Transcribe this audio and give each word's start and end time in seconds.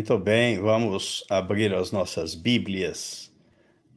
Muito 0.00 0.16
bem, 0.18 0.58
vamos 0.58 1.26
abrir 1.28 1.74
as 1.74 1.92
nossas 1.92 2.34
Bíblias 2.34 3.30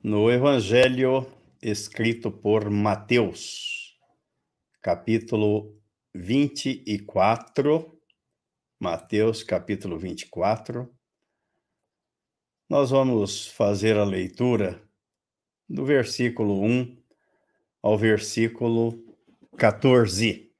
no 0.03 0.29
Evangelho 0.29 1.25
escrito 1.61 2.29
por 2.29 2.69
Mateus, 2.69 3.97
capítulo 4.81 5.81
24. 6.13 7.97
Mateus, 8.77 9.43
capítulo 9.43 9.97
24. 9.97 10.93
Nós 12.69 12.89
vamos 12.89 13.47
fazer 13.47 13.95
a 13.95 14.03
leitura 14.03 14.83
do 15.69 15.85
versículo 15.85 16.65
1 16.65 16.97
ao 17.81 17.97
versículo 17.97 19.01
14. 19.55 20.51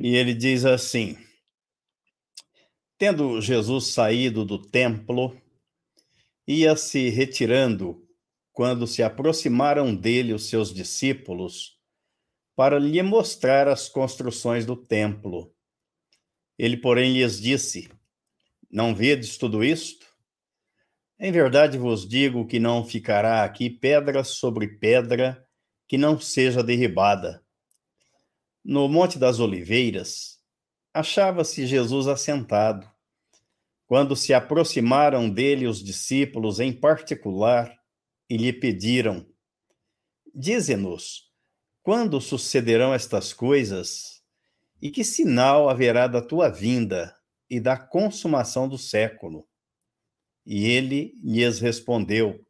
E 0.00 0.16
ele 0.16 0.32
diz 0.32 0.64
assim: 0.64 1.18
Tendo 2.98 3.40
Jesus 3.42 3.88
saído 3.88 4.42
do 4.44 4.58
templo, 4.58 5.38
ia 6.48 6.74
se 6.76 7.10
retirando 7.10 8.06
quando 8.52 8.86
se 8.86 9.02
aproximaram 9.02 9.94
dele 9.94 10.32
os 10.32 10.48
seus 10.48 10.72
discípulos 10.72 11.78
para 12.54 12.78
lhe 12.78 13.02
mostrar 13.02 13.68
as 13.68 13.86
construções 13.86 14.64
do 14.64 14.74
templo. 14.74 15.54
Ele, 16.58 16.78
porém, 16.78 17.12
lhes 17.12 17.38
disse: 17.38 17.90
Não 18.70 18.94
vedes 18.94 19.36
tudo 19.36 19.62
isto? 19.62 20.06
Em 21.20 21.30
verdade 21.30 21.76
vos 21.76 22.08
digo 22.08 22.46
que 22.46 22.58
não 22.58 22.82
ficará 22.82 23.44
aqui 23.44 23.68
pedra 23.68 24.24
sobre 24.24 24.68
pedra 24.78 25.46
que 25.86 25.98
não 25.98 26.18
seja 26.18 26.62
derribada. 26.62 27.44
No 28.64 28.88
Monte 28.88 29.18
das 29.18 29.38
Oliveiras, 29.38 30.35
achava-se 30.96 31.66
Jesus 31.66 32.06
assentado. 32.06 32.90
Quando 33.86 34.16
se 34.16 34.32
aproximaram 34.32 35.28
dele 35.28 35.66
os 35.66 35.84
discípulos 35.84 36.58
em 36.58 36.72
particular 36.72 37.78
e 38.30 38.36
lhe 38.36 38.52
pediram: 38.52 39.26
Dize-nos, 40.34 41.30
quando 41.82 42.20
sucederão 42.20 42.94
estas 42.94 43.32
coisas? 43.32 44.22
E 44.80 44.90
que 44.90 45.04
sinal 45.04 45.68
haverá 45.68 46.06
da 46.06 46.20
tua 46.20 46.48
vinda 46.48 47.14
e 47.48 47.60
da 47.60 47.76
consumação 47.76 48.68
do 48.68 48.76
século? 48.76 49.46
E 50.44 50.66
ele 50.66 51.14
lhes 51.22 51.60
respondeu: 51.60 52.44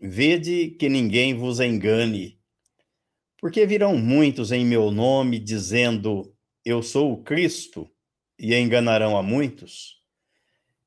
Vede 0.00 0.70
que 0.70 0.88
ninguém 0.88 1.34
vos 1.34 1.60
engane, 1.60 2.38
porque 3.38 3.64
virão 3.66 3.96
muitos 3.96 4.50
em 4.50 4.66
meu 4.66 4.90
nome 4.90 5.38
dizendo: 5.38 6.32
eu 6.64 6.82
sou 6.82 7.12
o 7.12 7.22
Cristo, 7.22 7.90
e 8.38 8.56
enganarão 8.56 9.16
a 9.16 9.22
muitos. 9.22 10.02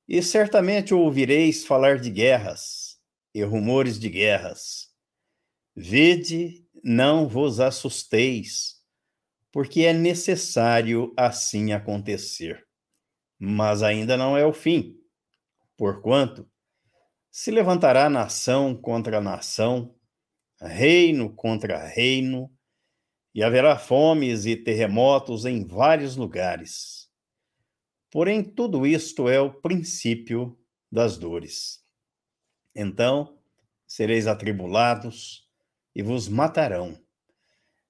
E 0.07 0.21
certamente 0.21 0.93
ouvireis 0.93 1.65
falar 1.65 1.99
de 1.99 2.09
guerras 2.09 2.99
e 3.33 3.41
rumores 3.43 3.97
de 3.97 4.09
guerras. 4.09 4.89
Vede, 5.73 6.67
não 6.83 7.27
vos 7.27 7.61
assusteis, 7.61 8.75
porque 9.53 9.81
é 9.81 9.93
necessário 9.93 11.13
assim 11.15 11.71
acontecer. 11.71 12.67
Mas 13.39 13.81
ainda 13.81 14.17
não 14.17 14.37
é 14.37 14.45
o 14.45 14.53
fim, 14.53 14.97
porquanto 15.77 16.49
se 17.31 17.51
levantará 17.51 18.09
nação 18.09 18.75
contra 18.75 19.21
nação, 19.21 19.95
reino 20.59 21.33
contra 21.33 21.85
reino, 21.85 22.49
e 23.35 23.43
haverá 23.43 23.77
fomes 23.77 24.45
e 24.45 24.55
terremotos 24.55 25.43
em 25.43 25.65
vários 25.65 26.15
lugares. 26.15 27.09
Porém, 28.09 28.41
tudo 28.41 28.87
isto 28.87 29.27
é 29.27 29.41
o 29.41 29.53
princípio 29.53 30.57
das 30.89 31.17
dores. 31.17 31.83
Então 32.73 33.37
sereis 33.85 34.25
atribulados 34.25 35.49
e 35.93 36.01
vos 36.01 36.29
matarão. 36.29 36.97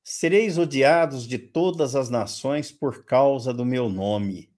Sereis 0.04 0.58
odiados 0.58 1.28
de 1.28 1.38
todas 1.38 1.96
as 1.96 2.10
nações 2.10 2.72
por 2.72 3.06
causa 3.06 3.54
do 3.54 3.64
meu 3.64 3.88
nome. 3.88 4.52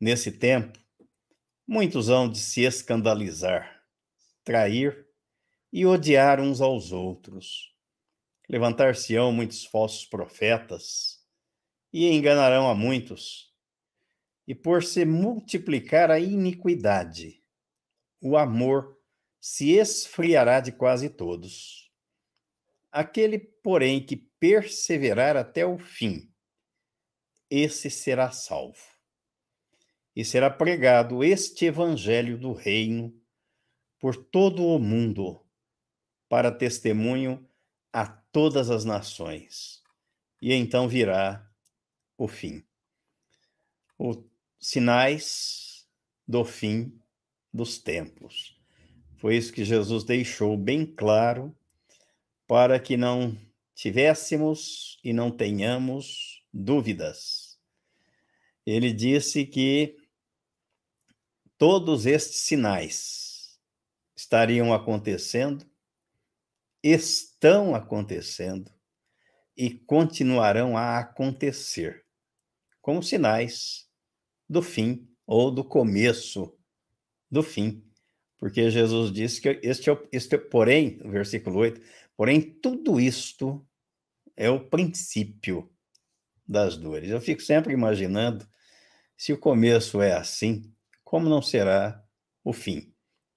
Nesse 0.00 0.30
tempo, 0.30 0.78
muitos 1.66 2.08
hão 2.08 2.28
de 2.28 2.38
se 2.38 2.62
escandalizar, 2.62 3.82
trair 4.44 5.06
e 5.72 5.84
odiar 5.84 6.40
uns 6.40 6.60
aos 6.60 6.92
outros 6.92 7.73
Levantar-se-ão 8.48 9.32
muitos 9.32 9.64
falsos 9.64 10.04
profetas 10.04 11.24
e 11.92 12.08
enganarão 12.10 12.68
a 12.68 12.74
muitos. 12.74 13.54
E 14.46 14.54
por 14.54 14.82
se 14.82 15.04
multiplicar 15.04 16.10
a 16.10 16.18
iniquidade, 16.18 17.42
o 18.20 18.36
amor 18.36 18.98
se 19.40 19.72
esfriará 19.72 20.60
de 20.60 20.72
quase 20.72 21.08
todos. 21.08 21.90
Aquele, 22.90 23.38
porém, 23.38 24.04
que 24.04 24.16
perseverar 24.16 25.36
até 25.36 25.64
o 25.64 25.78
fim, 25.78 26.30
esse 27.50 27.90
será 27.90 28.30
salvo. 28.30 28.82
E 30.14 30.24
será 30.24 30.50
pregado 30.50 31.24
este 31.24 31.66
evangelho 31.66 32.38
do 32.38 32.52
reino 32.52 33.12
por 33.98 34.16
todo 34.16 34.64
o 34.64 34.78
mundo, 34.78 35.44
para 36.28 36.52
testemunho 36.52 37.48
a 37.94 38.08
todas 38.08 38.70
as 38.70 38.84
nações. 38.84 39.80
E 40.42 40.52
então 40.52 40.88
virá 40.88 41.48
o 42.18 42.26
fim. 42.26 42.64
Os 43.96 44.18
sinais 44.58 45.86
do 46.26 46.44
fim 46.44 47.00
dos 47.52 47.78
tempos. 47.78 48.60
Foi 49.18 49.36
isso 49.36 49.52
que 49.52 49.64
Jesus 49.64 50.02
deixou 50.02 50.56
bem 50.56 50.84
claro 50.84 51.56
para 52.48 52.80
que 52.80 52.96
não 52.96 53.38
tivéssemos 53.76 54.98
e 55.04 55.12
não 55.12 55.30
tenhamos 55.30 56.42
dúvidas. 56.52 57.60
Ele 58.66 58.92
disse 58.92 59.46
que 59.46 59.96
todos 61.56 62.06
estes 62.06 62.40
sinais 62.40 63.56
estariam 64.16 64.74
acontecendo 64.74 65.64
estão 66.84 67.74
acontecendo 67.74 68.70
e 69.56 69.70
continuarão 69.70 70.76
a 70.76 70.98
acontecer, 70.98 72.04
como 72.82 73.02
sinais 73.02 73.88
do 74.46 74.60
fim 74.60 75.08
ou 75.26 75.50
do 75.50 75.64
começo 75.64 76.54
do 77.30 77.42
fim. 77.42 77.82
Porque 78.36 78.70
Jesus 78.70 79.10
disse 79.10 79.40
que 79.40 79.58
este, 79.62 79.88
é 79.88 79.98
este 80.12 80.36
porém, 80.36 80.98
versículo 80.98 81.60
8, 81.60 81.80
porém 82.14 82.42
tudo 82.42 83.00
isto 83.00 83.66
é 84.36 84.50
o 84.50 84.68
princípio 84.68 85.72
das 86.46 86.76
dores. 86.76 87.08
Eu 87.08 87.20
fico 87.20 87.40
sempre 87.40 87.72
imaginando 87.72 88.46
se 89.16 89.32
o 89.32 89.38
começo 89.38 90.02
é 90.02 90.12
assim, 90.12 90.70
como 91.02 91.30
não 91.30 91.40
será 91.40 92.04
o 92.44 92.52
fim? 92.52 92.92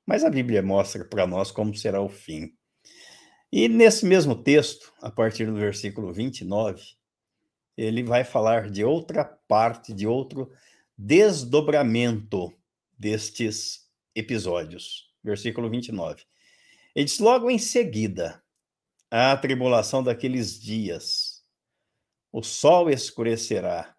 Mas 0.05 0.25
a 0.25 0.29
Bíblia 0.29 0.61
mostra 0.61 1.05
para 1.05 1.25
nós 1.25 1.51
como 1.51 1.73
será 1.73 2.01
o 2.01 2.09
fim. 2.09 2.56
E 3.51 3.69
nesse 3.69 4.05
mesmo 4.05 4.35
texto, 4.35 4.93
a 5.01 5.09
partir 5.09 5.45
do 5.45 5.55
versículo 5.55 6.11
29, 6.11 6.83
ele 7.77 8.03
vai 8.03 8.23
falar 8.25 8.69
de 8.69 8.83
outra 8.83 9.23
parte, 9.23 9.93
de 9.93 10.05
outro 10.05 10.51
desdobramento 10.97 12.53
destes 12.97 13.89
episódios. 14.13 15.13
Versículo 15.23 15.69
29. 15.69 16.23
Ele 16.93 17.05
diz: 17.05 17.19
Logo 17.19 17.49
em 17.49 17.57
seguida, 17.57 18.43
a 19.09 19.37
tribulação 19.37 20.03
daqueles 20.03 20.59
dias, 20.59 21.41
o 22.31 22.43
sol 22.43 22.89
escurecerá, 22.89 23.95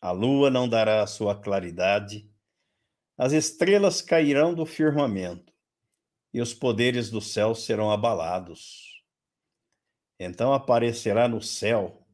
a 0.00 0.12
lua 0.12 0.50
não 0.50 0.68
dará 0.68 1.02
a 1.02 1.06
sua 1.06 1.34
claridade, 1.34 2.30
as 3.16 3.32
estrelas 3.32 4.00
cairão 4.00 4.54
do 4.54 4.64
firmamento 4.64 5.47
e 6.32 6.40
os 6.40 6.52
poderes 6.54 7.10
do 7.10 7.20
céu 7.20 7.54
serão 7.54 7.90
abalados. 7.90 9.02
Então 10.18 10.52
aparecerá 10.52 11.28
no 11.28 11.40
céu 11.40 12.06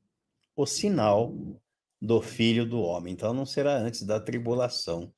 o 0.55 0.67
sinal 0.67 1.35
do 2.01 2.21
Filho 2.21 2.67
do 2.67 2.81
Homem. 2.81 3.13
Então 3.13 3.33
não 3.33 3.47
será 3.47 3.77
antes 3.77 4.03
da 4.03 4.21
tribulação, 4.21 5.13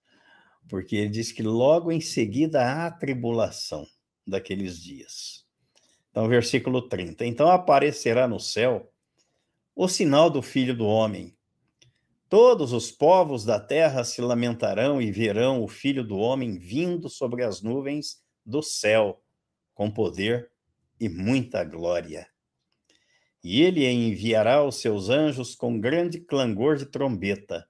porque 0.68 0.96
ele 0.96 1.10
diz 1.10 1.32
que 1.32 1.42
logo 1.42 1.90
em 1.90 2.00
seguida 2.00 2.62
há 2.62 2.86
a 2.86 2.90
tribulação 2.90 3.86
daqueles 4.26 4.80
dias. 4.80 5.44
Então, 6.10 6.28
versículo 6.28 6.88
30. 6.88 7.26
Então 7.26 7.50
aparecerá 7.50 8.26
no 8.26 8.40
céu 8.40 8.90
o 9.74 9.86
sinal 9.86 10.30
do 10.30 10.40
Filho 10.40 10.74
do 10.74 10.86
Homem. 10.86 11.36
Todos 12.28 12.72
os 12.72 12.90
povos 12.90 13.44
da 13.44 13.60
terra 13.60 14.02
se 14.02 14.20
lamentarão 14.20 15.00
e 15.00 15.12
verão 15.12 15.62
o 15.62 15.68
Filho 15.68 16.02
do 16.02 16.16
Homem 16.16 16.58
vindo 16.58 17.08
sobre 17.10 17.44
as 17.44 17.60
nuvens 17.62 18.24
do 18.46 18.62
céu, 18.62 19.20
com 19.74 19.90
poder 19.90 20.50
e 21.00 21.08
muita 21.08 21.64
glória. 21.64 22.26
E 23.42 23.62
ele 23.62 23.86
enviará 23.86 24.64
os 24.64 24.76
seus 24.76 25.08
anjos 25.08 25.54
com 25.54 25.80
grande 25.80 26.20
clangor 26.20 26.76
de 26.76 26.86
trombeta. 26.86 27.68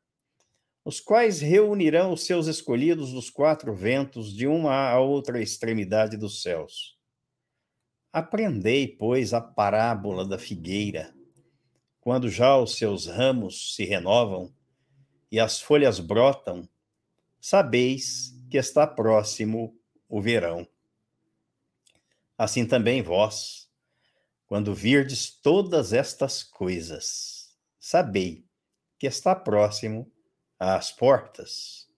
os 0.85 1.01
quais 1.01 1.41
reunirão 1.41 2.13
os 2.13 2.25
seus 2.25 2.47
escolhidos 2.47 3.13
dos 3.13 3.29
quatro 3.29 3.75
ventos 3.75 4.33
de 4.33 4.47
uma 4.47 4.89
a 4.89 5.01
outra 5.01 5.43
extremidade 5.43 6.17
dos 6.17 6.43
céus. 6.43 6.97
Aprendei, 8.13 8.87
pois, 8.87 9.35
a 9.35 9.41
parábola 9.41 10.25
da 10.25 10.39
figueira. 10.39 11.13
Quando 12.01 12.31
já 12.31 12.57
os 12.57 12.77
seus 12.77 13.07
ramos 13.07 13.75
se 13.75 13.85
renovam 13.85 14.55
e 15.29 15.41
as 15.41 15.61
folhas 15.61 15.99
brotam, 15.99 16.69
sabeis 17.41 18.33
que 18.49 18.57
está 18.57 18.87
próximo 18.87 19.77
o 20.09 20.21
verão. 20.21 20.67
Assim 22.39 22.67
também 22.67 23.03
vós, 23.03 23.71
quando 24.47 24.75
virdes 24.75 25.31
todas 25.31 25.93
estas 25.93 26.43
coisas, 26.43 27.57
sabei 27.79 28.47
que 28.99 29.07
está 29.07 29.35
próximo 29.35 30.11
às 30.59 30.93
portas. 30.93 31.89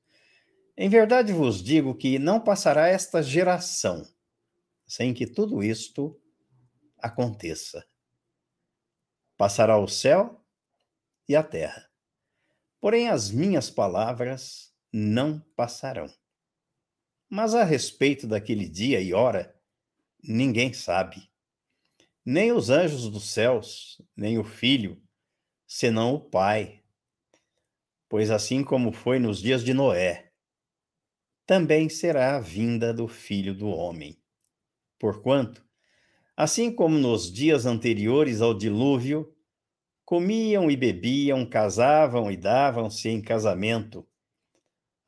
Em 0.77 0.89
verdade 0.89 1.33
vos 1.33 1.63
digo 1.63 1.95
que 1.95 2.19
não 2.19 2.41
passará 2.41 2.89
esta 2.89 3.23
geração 3.23 4.07
sem 4.89 5.13
que 5.13 5.27
tudo 5.27 5.63
isto 5.63 6.19
aconteça. 6.97 7.87
Passará 9.37 9.79
o 9.79 9.87
céu 9.87 10.43
e 11.29 11.37
a 11.37 11.43
terra, 11.43 11.89
porém 12.81 13.09
as 13.09 13.31
minhas 13.31 13.71
palavras 13.71 14.75
não 14.91 15.41
passarão. 15.55 16.09
Mas 17.29 17.55
a 17.55 17.65
respeito 17.65 18.27
daquele 18.27 18.69
dia 18.69 19.01
e 19.01 19.13
hora, 19.13 19.55
ninguém 20.23 20.73
sabe, 20.73 21.29
nem 22.25 22.53
os 22.53 22.71
anjos 22.71 23.09
dos 23.09 23.31
céus, 23.31 24.01
nem 24.17 24.39
o 24.39 24.45
filho, 24.45 25.01
senão 25.67 26.15
o 26.15 26.21
Pai 26.21 26.79
Pois 28.09 28.31
assim 28.31 28.65
como 28.65 28.91
foi 28.91 29.19
nos 29.19 29.39
dias 29.39 29.63
de 29.63 29.75
Noé, 29.75 30.33
também 31.45 31.91
será 31.91 32.37
a 32.37 32.41
vinda 32.41 32.93
do 32.93 33.07
filho 33.07 33.55
do 33.55 33.69
homem. 33.69 34.19
Porquanto, 34.99 35.63
assim 36.35 36.73
como 36.73 36.97
nos 36.97 37.31
dias 37.31 37.67
anteriores 37.67 38.41
ao 38.41 38.55
dilúvio, 38.55 39.31
comiam 40.07 40.71
e 40.71 40.77
bebiam, 40.77 41.45
casavam 41.45 42.31
e 42.31 42.37
davam-se 42.37 43.11
em 43.11 43.21
casamento, 43.21 44.09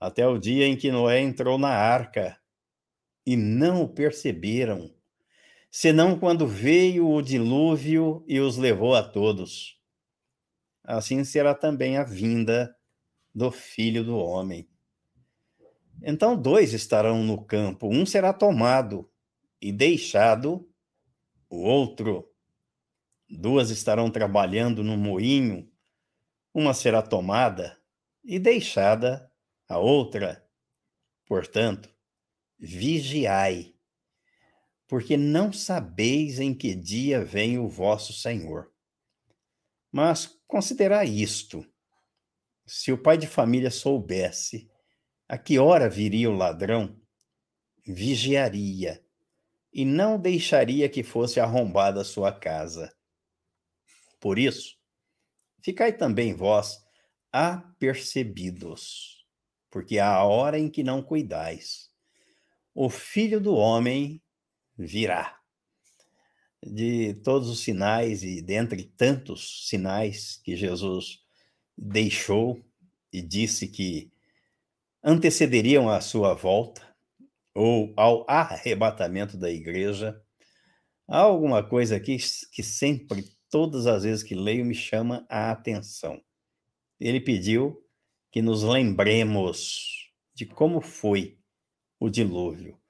até 0.00 0.26
o 0.26 0.38
dia 0.38 0.66
em 0.66 0.76
que 0.76 0.90
Noé 0.90 1.20
entrou 1.20 1.58
na 1.58 1.68
arca, 1.68 2.40
e 3.26 3.36
não 3.36 3.82
o 3.82 3.88
perceberam, 3.88 4.92
senão 5.70 6.18
quando 6.18 6.46
veio 6.46 7.06
o 7.06 7.20
dilúvio 7.20 8.24
e 8.26 8.40
os 8.40 8.56
levou 8.56 8.94
a 8.94 9.02
todos. 9.02 9.78
Assim 10.82 11.22
será 11.22 11.54
também 11.54 11.98
a 11.98 12.02
vinda 12.02 12.74
do 13.34 13.52
filho 13.52 14.02
do 14.02 14.16
homem. 14.16 14.68
Então, 16.02 16.34
dois 16.34 16.72
estarão 16.72 17.22
no 17.22 17.44
campo, 17.44 17.86
um 17.86 18.06
será 18.06 18.32
tomado 18.32 19.08
e 19.60 19.70
deixado 19.70 20.66
o 21.48 21.58
outro. 21.58 22.26
Duas 23.28 23.70
estarão 23.70 24.10
trabalhando 24.10 24.82
no 24.82 24.96
moinho, 24.96 25.70
uma 26.54 26.72
será 26.72 27.02
tomada 27.02 27.78
e 28.24 28.38
deixada 28.38 29.29
a 29.70 29.78
outra. 29.78 30.44
Portanto, 31.26 31.88
vigiai, 32.58 33.72
porque 34.88 35.16
não 35.16 35.52
sabeis 35.52 36.40
em 36.40 36.52
que 36.52 36.74
dia 36.74 37.24
vem 37.24 37.56
o 37.56 37.68
vosso 37.68 38.12
Senhor. 38.12 38.72
Mas 39.92 40.26
considerai 40.48 41.06
isto: 41.06 41.64
se 42.66 42.90
o 42.90 42.98
pai 43.00 43.16
de 43.16 43.28
família 43.28 43.70
soubesse 43.70 44.68
a 45.28 45.38
que 45.38 45.58
hora 45.60 45.88
viria 45.88 46.28
o 46.28 46.36
ladrão, 46.36 47.00
vigiaria 47.86 49.04
e 49.72 49.84
não 49.84 50.20
deixaria 50.20 50.88
que 50.88 51.04
fosse 51.04 51.38
arrombada 51.38 52.00
a 52.00 52.04
sua 52.04 52.32
casa. 52.32 52.92
Por 54.18 54.36
isso, 54.36 54.76
ficai 55.62 55.96
também 55.96 56.34
vós 56.34 56.84
apercebidos, 57.32 59.19
porque 59.70 59.98
a 59.98 60.22
hora 60.24 60.58
em 60.58 60.68
que 60.68 60.82
não 60.82 61.02
cuidais. 61.02 61.88
O 62.74 62.88
filho 62.90 63.40
do 63.40 63.54
homem 63.54 64.22
virá. 64.76 65.38
De 66.62 67.14
todos 67.24 67.48
os 67.48 67.60
sinais 67.60 68.22
e 68.22 68.42
dentre 68.42 68.84
tantos 68.84 69.68
sinais 69.68 70.36
que 70.44 70.56
Jesus 70.56 71.20
deixou 71.76 72.62
e 73.12 73.22
disse 73.22 73.66
que 73.66 74.12
antecederiam 75.02 75.88
a 75.88 76.00
sua 76.00 76.34
volta 76.34 76.86
ou 77.54 77.94
ao 77.96 78.24
arrebatamento 78.28 79.36
da 79.36 79.50
igreja, 79.50 80.20
há 81.08 81.18
alguma 81.18 81.66
coisa 81.66 81.96
aqui 81.96 82.18
que 82.52 82.62
sempre, 82.62 83.24
todas 83.48 83.86
as 83.86 84.04
vezes 84.04 84.22
que 84.22 84.34
leio, 84.34 84.64
me 84.64 84.74
chama 84.74 85.26
a 85.28 85.50
atenção. 85.50 86.22
Ele 87.00 87.20
pediu 87.20 87.82
que 88.30 88.40
nos 88.40 88.62
lembremos 88.62 90.12
de 90.34 90.46
como 90.46 90.80
foi 90.80 91.38
o 91.98 92.08
dilúvio, 92.08 92.80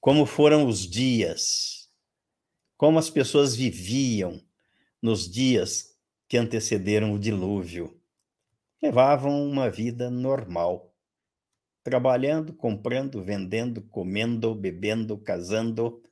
como 0.00 0.26
foram 0.26 0.66
os 0.66 0.88
dias, 0.88 1.90
como 2.76 2.98
as 2.98 3.08
pessoas 3.08 3.54
viviam 3.56 4.40
nos 5.00 5.30
dias 5.30 5.96
que 6.28 6.36
antecederam 6.36 7.12
o 7.12 7.18
dilúvio 7.18 8.02
levavam 8.82 9.48
uma 9.48 9.70
vida 9.70 10.10
normal, 10.10 10.92
trabalhando, 11.84 12.52
comprando, 12.52 13.22
vendendo, 13.22 13.80
comendo, 13.82 14.52
bebendo, 14.56 15.16
casando, 15.16 16.02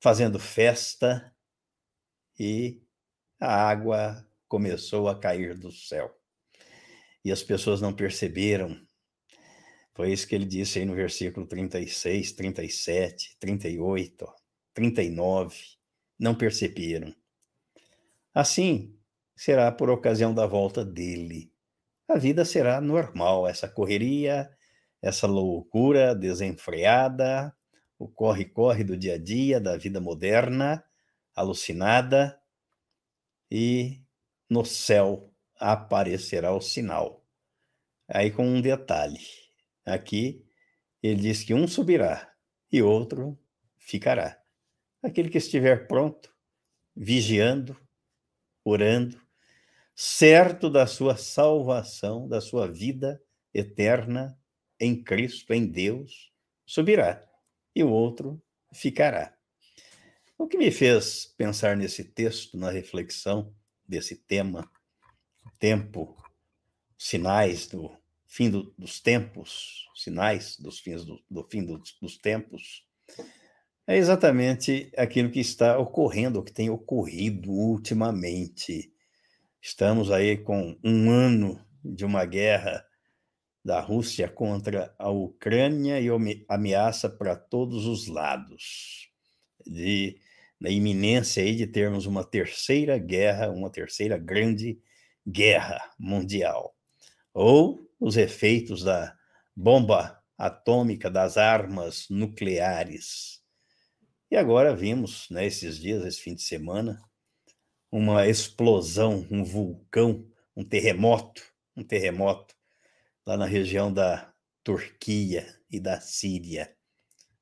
fazendo 0.00 0.38
festa, 0.38 1.34
e 2.38 2.80
a 3.38 3.68
água 3.68 4.26
começou 4.48 5.08
a 5.08 5.18
cair 5.18 5.54
do 5.58 5.70
céu. 5.70 6.17
E 7.24 7.32
as 7.32 7.42
pessoas 7.42 7.80
não 7.80 7.92
perceberam. 7.92 8.80
Foi 9.94 10.12
isso 10.12 10.26
que 10.26 10.34
ele 10.34 10.44
disse 10.44 10.78
aí 10.78 10.84
no 10.84 10.94
versículo 10.94 11.46
36, 11.46 12.32
37, 12.32 13.36
38, 13.40 14.26
39. 14.72 15.56
Não 16.18 16.34
perceberam. 16.34 17.14
Assim 18.32 18.96
será 19.36 19.70
por 19.72 19.90
ocasião 19.90 20.34
da 20.34 20.46
volta 20.46 20.84
dele 20.84 21.52
a 22.08 22.16
vida 22.16 22.44
será 22.44 22.80
normal. 22.80 23.46
Essa 23.46 23.68
correria, 23.68 24.50
essa 25.02 25.26
loucura 25.26 26.14
desenfreada, 26.14 27.54
o 27.98 28.08
corre-corre 28.08 28.82
do 28.82 28.96
dia 28.96 29.14
a 29.14 29.18
dia, 29.18 29.60
da 29.60 29.76
vida 29.76 30.00
moderna, 30.00 30.82
alucinada, 31.34 32.40
e 33.50 34.00
no 34.48 34.64
céu 34.64 35.27
aparecerá 35.58 36.52
o 36.52 36.60
sinal. 36.60 37.24
Aí, 38.08 38.30
com 38.30 38.46
um 38.46 38.60
detalhe: 38.60 39.20
aqui 39.84 40.44
ele 41.02 41.20
diz 41.20 41.42
que 41.42 41.54
um 41.54 41.66
subirá 41.68 42.32
e 42.72 42.82
outro 42.82 43.38
ficará. 43.76 44.40
Aquele 45.02 45.28
que 45.28 45.38
estiver 45.38 45.86
pronto, 45.86 46.34
vigiando, 46.94 47.76
orando, 48.64 49.20
certo 49.94 50.68
da 50.68 50.86
sua 50.86 51.16
salvação, 51.16 52.28
da 52.28 52.40
sua 52.40 52.70
vida 52.70 53.22
eterna 53.52 54.38
em 54.78 55.02
Cristo, 55.02 55.52
em 55.52 55.66
Deus, 55.66 56.32
subirá, 56.64 57.26
e 57.74 57.82
o 57.82 57.90
outro 57.90 58.42
ficará. 58.72 59.36
O 60.36 60.46
que 60.46 60.56
me 60.56 60.70
fez 60.70 61.26
pensar 61.36 61.76
nesse 61.76 62.04
texto, 62.04 62.56
na 62.56 62.70
reflexão 62.70 63.52
desse 63.86 64.14
tema, 64.14 64.70
tempo, 65.58 66.16
sinais 66.96 67.66
do 67.66 67.96
fim 68.26 68.50
do, 68.50 68.74
dos 68.78 69.00
tempos, 69.00 69.88
sinais 69.94 70.56
dos 70.58 70.78
fins 70.78 71.04
do, 71.04 71.20
do 71.30 71.44
fim 71.44 71.64
do, 71.64 71.80
dos 72.00 72.18
tempos, 72.18 72.84
é 73.86 73.96
exatamente 73.96 74.92
aquilo 74.96 75.30
que 75.30 75.40
está 75.40 75.78
ocorrendo, 75.78 76.38
o 76.38 76.42
que 76.42 76.52
tem 76.52 76.68
ocorrido 76.68 77.50
ultimamente 77.50 78.92
Estamos 79.60 80.10
aí 80.12 80.38
com 80.38 80.78
um 80.84 81.10
ano 81.10 81.60
de 81.84 82.04
uma 82.04 82.24
guerra 82.24 82.84
da 83.64 83.80
Rússia 83.80 84.28
contra 84.28 84.94
a 84.98 85.10
Ucrânia 85.10 86.00
e 86.00 86.06
ameaça 86.48 87.10
para 87.10 87.34
todos 87.36 87.84
os 87.84 88.06
lados. 88.06 89.10
De, 89.66 90.16
na 90.60 90.70
iminência 90.70 91.42
aí 91.42 91.56
de 91.56 91.66
termos 91.66 92.06
uma 92.06 92.24
terceira 92.24 92.96
guerra, 92.98 93.50
uma 93.50 93.68
terceira 93.68 94.16
grande 94.16 94.74
guerra 94.74 94.88
mundial. 95.98 96.74
Ou 97.34 97.88
os 98.00 98.16
efeitos 98.16 98.82
da 98.82 99.16
bomba 99.54 100.22
atômica, 100.36 101.10
das 101.10 101.36
armas 101.36 102.06
nucleares. 102.08 103.42
E 104.30 104.36
agora 104.36 104.76
vimos, 104.76 105.28
nesses 105.30 105.76
né, 105.76 105.82
dias, 105.82 106.04
esse 106.04 106.20
fim 106.20 106.34
de 106.34 106.42
semana, 106.42 107.00
uma 107.90 108.26
explosão, 108.26 109.26
um 109.30 109.42
vulcão, 109.42 110.26
um 110.56 110.64
terremoto, 110.64 111.42
um 111.76 111.82
terremoto 111.82 112.54
lá 113.26 113.36
na 113.36 113.46
região 113.46 113.92
da 113.92 114.32
Turquia 114.62 115.46
e 115.70 115.80
da 115.80 116.00
Síria. 116.00 116.74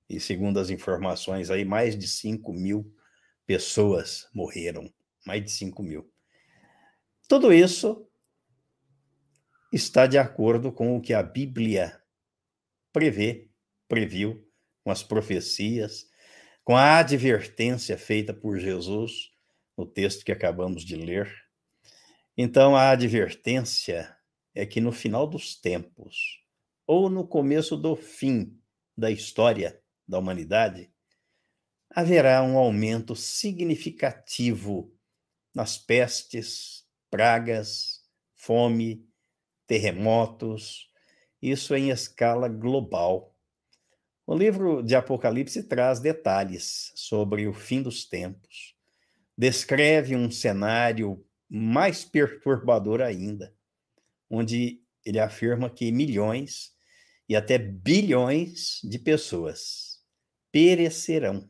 E 0.09 0.21
segundo 0.21 0.61
as 0.61 0.71
informações 0.71 1.51
aí, 1.51 1.65
mais 1.65 1.99
de 1.99 2.07
5 2.07 2.53
mil 2.53 2.95
pessoas 3.45 4.29
morreram. 4.33 4.89
Mais 5.27 5.43
de 5.43 5.51
5 5.51 5.83
mil. 5.83 6.09
Tudo 7.29 7.53
isso 7.53 8.09
está 9.73 10.07
de 10.07 10.17
acordo 10.17 10.73
com 10.73 10.97
o 10.97 11.01
que 11.01 11.13
a 11.13 11.23
Bíblia 11.23 12.01
prevê, 12.93 13.51
previu, 13.89 14.49
com 14.85 14.93
as 14.93 15.03
profecias, 15.03 16.09
com 16.63 16.77
a 16.77 16.99
advertência 16.99 17.99
feita 17.99 18.33
por 18.33 18.59
Jesus 18.59 19.33
no 19.77 19.85
texto 19.85 20.25
que 20.25 20.31
acabamos 20.31 20.85
de 20.85 20.95
ler. 20.95 21.29
Então, 22.37 22.77
a 22.77 22.91
advertência 22.91 24.17
é 24.55 24.65
que 24.65 24.81
no 24.81 24.93
final 24.93 25.27
dos 25.27 25.61
tempos, 25.61 26.45
ou 26.87 27.11
no 27.11 27.27
começo 27.27 27.77
do 27.77 27.97
fim 27.97 28.57
da 28.97 29.11
história 29.11 29.83
da 30.07 30.19
humanidade, 30.19 30.93
haverá 31.91 32.41
um 32.45 32.57
aumento 32.57 33.17
significativo 33.17 34.97
nas 35.53 35.77
pestes, 35.77 36.86
pragas, 37.11 38.03
fome, 38.35 39.07
terremotos, 39.67 40.91
isso 41.41 41.75
em 41.75 41.91
escala 41.91 42.49
global. 42.49 43.35
O 44.27 44.35
livro 44.35 44.83
de 44.83 44.95
Apocalipse 44.95 45.63
traz 45.63 46.01
detalhes 46.01 46.93
sobre 46.95 47.47
o 47.47 47.53
fim 47.53 47.83
dos 47.83 48.05
tempos. 48.05 48.75
Descreve 49.37 50.17
um 50.17 50.31
cenário 50.31 51.25
mais 51.49 52.05
perturbador 52.05 53.01
ainda, 53.01 53.55
onde 54.29 54.83
ele 55.05 55.21
afirma 55.21 55.71
que 55.71 55.93
milhões 55.93 56.75
e 57.29 57.37
até 57.37 57.59
bilhões 57.59 58.81
de 58.83 58.99
pessoas 58.99 60.03
perecerão, 60.51 61.49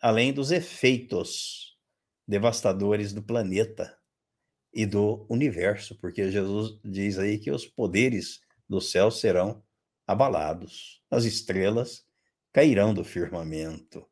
além 0.00 0.32
dos 0.32 0.50
efeitos 0.50 1.78
devastadores 2.26 3.12
do 3.12 3.22
planeta 3.22 3.96
e 4.74 4.84
do 4.84 5.24
universo, 5.28 5.96
porque 6.00 6.30
Jesus 6.30 6.78
diz 6.84 7.18
aí 7.18 7.38
que 7.38 7.50
os 7.50 7.66
poderes 7.66 8.40
do 8.68 8.80
céu 8.80 9.10
serão 9.10 9.62
abalados, 10.06 11.00
as 11.10 11.24
estrelas 11.24 12.04
cairão 12.52 12.92
do 12.92 13.04
firmamento. 13.04 14.06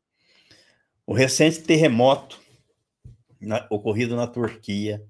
O 1.05 1.13
recente 1.13 1.61
terremoto 1.61 2.41
na, 3.39 3.67
ocorrido 3.69 4.15
na 4.15 4.27
Turquia, 4.27 5.05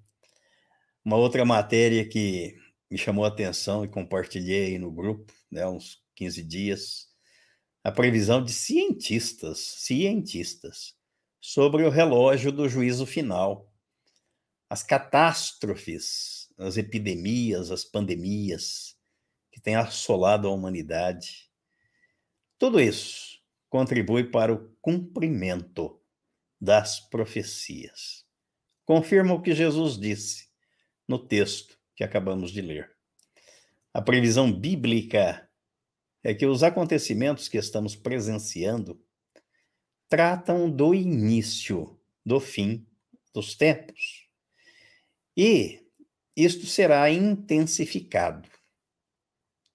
uma 1.06 1.18
outra 1.18 1.46
matéria 1.46 2.08
que 2.08 2.56
me 2.90 2.98
chamou 2.98 3.26
a 3.26 3.28
atenção 3.28 3.84
e 3.84 3.88
compartilhei 3.88 4.78
no 4.78 4.92
grupo, 4.92 5.32
né, 5.52 5.68
uns 5.68 6.02
15 6.16 6.44
dias, 6.44 7.08
a 7.84 7.92
previsão 7.92 8.44
de 8.44 8.54
cientistas, 8.54 9.60
cientistas, 9.60 10.96
sobre 11.42 11.84
o 11.84 11.90
relógio 11.90 12.52
do 12.52 12.70
juízo 12.70 13.06
final. 13.06 13.73
As 14.74 14.82
catástrofes, 14.82 16.52
as 16.58 16.78
epidemias, 16.78 17.70
as 17.70 17.86
pandemias, 17.86 18.98
que 19.52 19.62
tem 19.62 19.76
assolado 19.76 20.48
a 20.48 20.52
humanidade. 20.52 21.48
Tudo 22.58 22.82
isso 22.82 23.40
contribui 23.70 24.24
para 24.32 24.52
o 24.52 24.76
cumprimento 24.82 26.02
das 26.60 27.00
profecias. 27.00 28.26
Confirma 28.84 29.36
o 29.36 29.44
que 29.44 29.54
Jesus 29.54 29.96
disse 29.96 30.50
no 31.08 31.20
texto 31.20 31.80
que 31.96 32.04
acabamos 32.04 32.50
de 32.50 32.64
ler. 32.64 32.92
A 33.94 34.02
previsão 34.02 34.52
bíblica 34.52 35.48
é 36.24 36.34
que 36.34 36.48
os 36.48 36.64
acontecimentos 36.64 37.48
que 37.48 37.60
estamos 37.60 37.96
presenciando 37.96 39.00
tratam 40.10 40.68
do 40.68 40.96
início, 40.96 41.96
do 42.26 42.40
fim 42.40 42.88
dos 43.32 43.54
tempos. 43.54 44.23
E 45.36 45.82
isto 46.36 46.66
será 46.66 47.10
intensificado 47.10 48.48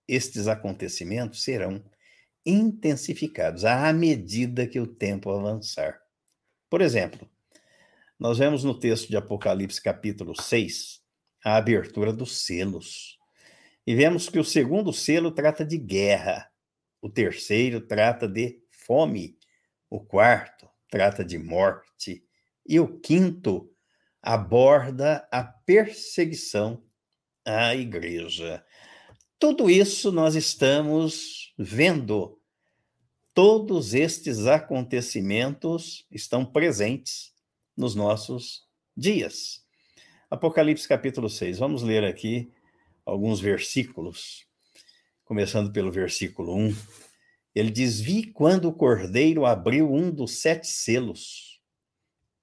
estes 0.08 0.48
acontecimentos 0.48 1.44
serão 1.44 1.84
intensificados 2.46 3.66
à 3.66 3.92
medida 3.92 4.66
que 4.66 4.80
o 4.80 4.86
tempo 4.86 5.30
avançar. 5.30 6.00
Por 6.70 6.80
exemplo, 6.80 7.28
nós 8.18 8.38
vemos 8.38 8.64
no 8.64 8.78
texto 8.78 9.08
de 9.08 9.18
Apocalipse, 9.18 9.82
capítulo 9.82 10.40
6, 10.40 11.02
a 11.44 11.56
abertura 11.56 12.12
dos 12.12 12.44
selos. 12.44 13.18
E 13.86 13.94
vemos 13.94 14.28
que 14.28 14.38
o 14.38 14.44
segundo 14.44 14.92
selo 14.92 15.30
trata 15.30 15.64
de 15.64 15.76
guerra, 15.76 16.50
o 17.02 17.10
terceiro 17.10 17.80
trata 17.80 18.26
de 18.26 18.62
fome, 18.70 19.38
o 19.90 20.00
quarto 20.00 20.68
trata 20.90 21.22
de 21.22 21.38
morte, 21.38 22.24
e 22.66 22.80
o 22.80 22.98
quinto 22.98 23.70
aborda 24.22 25.26
a 25.30 25.42
perseguição 25.42 26.82
à 27.44 27.74
igreja. 27.74 28.64
Tudo 29.38 29.70
isso 29.70 30.10
nós 30.10 30.34
estamos 30.34 31.54
vendo. 31.56 32.38
Todos 33.32 33.94
estes 33.94 34.46
acontecimentos 34.46 36.04
estão 36.10 36.44
presentes 36.44 37.32
nos 37.76 37.94
nossos 37.94 38.66
dias. 38.96 39.62
Apocalipse 40.28 40.88
capítulo 40.88 41.30
6. 41.30 41.58
Vamos 41.58 41.82
ler 41.82 42.04
aqui 42.04 42.52
alguns 43.06 43.40
versículos, 43.40 44.44
começando 45.24 45.72
pelo 45.72 45.90
versículo 45.90 46.54
1. 46.54 46.76
Ele 47.54 47.70
diz: 47.70 48.00
Vi 48.00 48.24
quando 48.24 48.68
o 48.68 48.72
cordeiro 48.72 49.46
abriu 49.46 49.92
um 49.92 50.10
dos 50.10 50.40
sete 50.40 50.66
selos, 50.66 51.47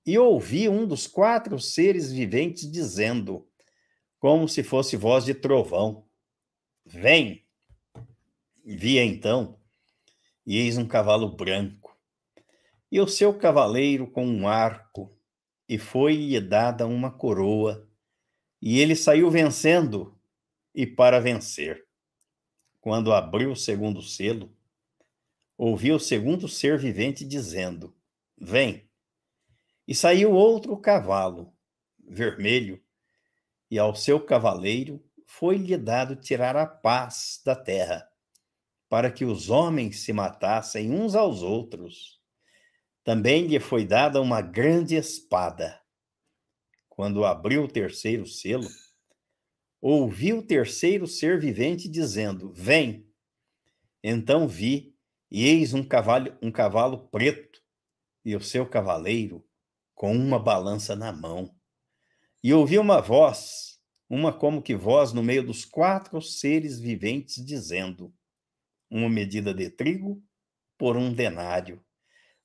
e 0.05 0.17
ouvi 0.19 0.69
um 0.69 0.85
dos 0.85 1.07
quatro 1.07 1.59
seres 1.59 2.11
viventes 2.11 2.69
dizendo, 2.71 3.47
como 4.19 4.47
se 4.47 4.63
fosse 4.63 4.95
voz 4.95 5.25
de 5.25 5.33
trovão: 5.33 6.05
Vem! 6.85 7.43
Via 8.63 9.03
então, 9.03 9.59
e 10.45 10.57
eis 10.57 10.77
um 10.77 10.87
cavalo 10.87 11.35
branco, 11.35 11.95
e 12.91 12.99
o 12.99 13.07
seu 13.07 13.33
cavaleiro 13.33 14.09
com 14.09 14.25
um 14.25 14.47
arco, 14.47 15.15
e 15.67 15.77
foi-lhe 15.77 16.39
dada 16.39 16.87
uma 16.87 17.11
coroa, 17.11 17.87
e 18.61 18.79
ele 18.79 18.95
saiu 18.95 19.29
vencendo 19.29 20.17
e 20.73 20.85
para 20.85 21.19
vencer. 21.19 21.85
Quando 22.81 23.13
abriu 23.13 23.51
o 23.51 23.55
segundo 23.55 24.01
selo, 24.01 24.55
ouvi 25.57 25.91
o 25.91 25.99
segundo 25.99 26.47
ser 26.47 26.77
vivente 26.77 27.25
dizendo: 27.25 27.95
Vem! 28.37 28.87
E 29.87 29.93
saiu 29.93 30.31
outro 30.31 30.75
cavalo, 30.77 31.53
vermelho, 32.07 32.83
e 33.69 33.77
ao 33.77 33.93
seu 33.95 34.19
cavaleiro 34.19 35.03
foi-lhe 35.25 35.77
dado 35.77 36.15
tirar 36.15 36.55
a 36.55 36.65
paz 36.65 37.41
da 37.45 37.55
terra, 37.55 38.07
para 38.89 39.11
que 39.11 39.25
os 39.25 39.49
homens 39.49 39.99
se 39.99 40.11
matassem 40.11 40.91
uns 40.91 41.13
aos 41.13 41.43
outros. 41.43 42.19
Também 43.03 43.45
lhe 43.45 43.59
foi 43.59 43.85
dada 43.85 44.19
uma 44.19 44.41
grande 44.41 44.95
espada. 44.95 45.79
Quando 46.89 47.25
abriu 47.25 47.65
o 47.65 47.71
terceiro 47.71 48.25
selo, 48.25 48.67
ouvi 49.79 50.33
o 50.33 50.41
terceiro 50.41 51.05
ser 51.05 51.39
vivente 51.39 51.87
dizendo: 51.87 52.51
Vem. 52.53 53.07
Então 54.03 54.47
vi, 54.47 54.95
e 55.29 55.45
eis 55.45 55.73
um 55.73 55.83
cavalo, 55.83 56.35
um 56.41 56.51
cavalo 56.51 57.07
preto, 57.09 57.61
e 58.23 58.35
o 58.35 58.41
seu 58.41 58.67
cavaleiro 58.67 59.44
com 59.95 60.15
uma 60.15 60.37
balança 60.37 60.95
na 60.95 61.11
mão. 61.11 61.49
E 62.43 62.53
ouvi 62.53 62.77
uma 62.77 63.01
voz 63.01 63.75
uma 64.09 64.31
como 64.31 64.61
que 64.61 64.75
voz 64.75 65.13
no 65.13 65.23
meio 65.23 65.45
dos 65.45 65.65
quatro 65.65 66.21
seres 66.21 66.79
viventes, 66.79 67.43
dizendo: 67.43 68.13
uma 68.89 69.09
medida 69.09 69.53
de 69.53 69.69
trigo 69.69 70.23
por 70.77 70.95
um 70.95 71.11
denário, 71.11 71.83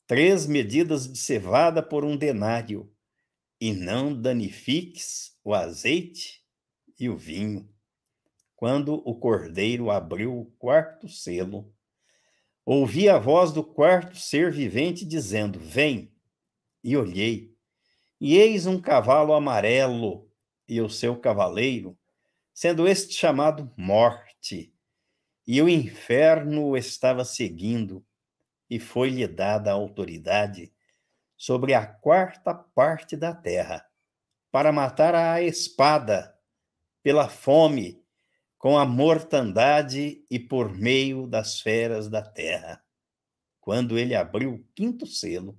três 0.07 0.47
medidas 0.47 1.11
de 1.11 1.19
cevada 1.19 1.83
por 1.83 2.05
um 2.05 2.17
denário, 2.17 2.91
e 3.61 3.73
não 3.73 4.19
danifiques 4.19 5.37
o 5.45 5.55
azeite 5.55 6.43
e 6.99 7.09
o 7.09 7.17
vinho. 7.17 7.69
Quando 8.57 8.95
o 9.07 9.15
cordeiro 9.15 9.91
abriu 9.91 10.39
o 10.39 10.47
quarto 10.59 11.09
selo, 11.09 11.75
ouvi 12.65 13.09
a 13.09 13.19
voz 13.19 13.53
do 13.53 13.63
quarto 13.63 14.17
ser 14.17 14.51
vivente 14.51 15.05
dizendo: 15.05 15.59
Vem. 15.59 16.11
E 16.83 16.97
olhei, 16.97 17.55
e 18.21 18.37
eis 18.37 18.67
um 18.67 18.81
cavalo 18.81 19.33
amarelo 19.33 20.31
e 20.69 20.81
o 20.81 20.89
seu 20.89 21.19
cavaleiro, 21.19 21.99
sendo 22.53 22.87
este 22.87 23.15
chamado 23.15 23.73
Morte, 23.77 24.73
e 25.47 25.61
o 25.61 25.69
inferno 25.69 26.67
o 26.67 26.77
estava 26.77 27.25
seguindo, 27.25 28.05
e 28.69 28.79
foi-lhe 28.79 29.27
dada 29.27 29.71
a 29.71 29.75
autoridade 29.75 30.73
sobre 31.37 31.75
a 31.75 31.87
quarta 31.87 32.55
parte 32.55 33.17
da 33.17 33.35
terra, 33.35 33.85
para 34.53 34.71
matar 34.71 35.15
a 35.15 35.43
espada, 35.43 36.39
pela 37.03 37.29
fome, 37.29 38.05
com 38.59 38.77
a 38.77 38.85
mortandade 38.85 40.23
e 40.31 40.39
por 40.39 40.71
meio 40.71 41.27
das 41.27 41.61
feras 41.61 42.09
da 42.11 42.21
terra. 42.21 42.85
Quando 43.59 43.99
ele 43.99 44.15
abriu 44.15 44.55
o 44.55 44.65
quinto 44.75 45.07
selo, 45.07 45.59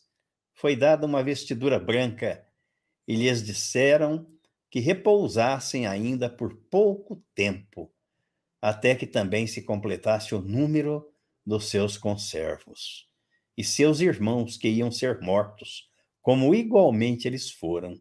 foi 0.61 0.75
dada 0.75 1.07
uma 1.07 1.23
vestidura 1.23 1.79
branca 1.79 2.45
e 3.07 3.15
lhes 3.15 3.41
disseram 3.41 4.27
que 4.69 4.79
repousassem 4.79 5.87
ainda 5.87 6.29
por 6.29 6.55
pouco 6.69 7.15
tempo, 7.33 7.91
até 8.61 8.93
que 8.93 9.07
também 9.07 9.47
se 9.47 9.63
completasse 9.63 10.35
o 10.35 10.39
número 10.39 11.11
dos 11.43 11.67
seus 11.67 11.97
conservos. 11.97 13.09
E 13.57 13.63
seus 13.63 14.01
irmãos 14.01 14.55
que 14.55 14.69
iam 14.69 14.91
ser 14.91 15.19
mortos, 15.19 15.89
como 16.21 16.53
igualmente 16.53 17.27
eles 17.27 17.49
foram. 17.49 17.99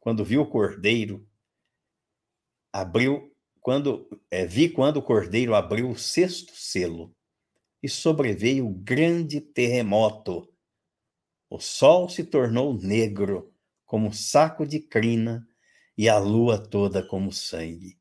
Quando 0.00 0.24
viu 0.24 0.42
o 0.42 0.50
cordeiro, 0.50 1.24
abriu, 2.72 3.32
quando 3.60 4.20
é, 4.32 4.44
vi 4.44 4.68
quando 4.68 4.96
o 4.96 5.02
cordeiro 5.02 5.54
abriu 5.54 5.90
o 5.90 5.96
sexto 5.96 6.56
selo, 6.56 7.14
e 7.80 7.88
sobreveio 7.88 8.68
grande 8.68 9.40
terremoto. 9.40 10.52
O 11.50 11.58
sol 11.58 12.08
se 12.08 12.24
tornou 12.24 12.74
negro, 12.74 13.52
como 13.86 14.12
saco 14.12 14.66
de 14.66 14.80
crina, 14.80 15.48
e 15.96 16.08
a 16.08 16.18
lua 16.18 16.58
toda 16.58 17.02
como 17.02 17.32
sangue. 17.32 17.98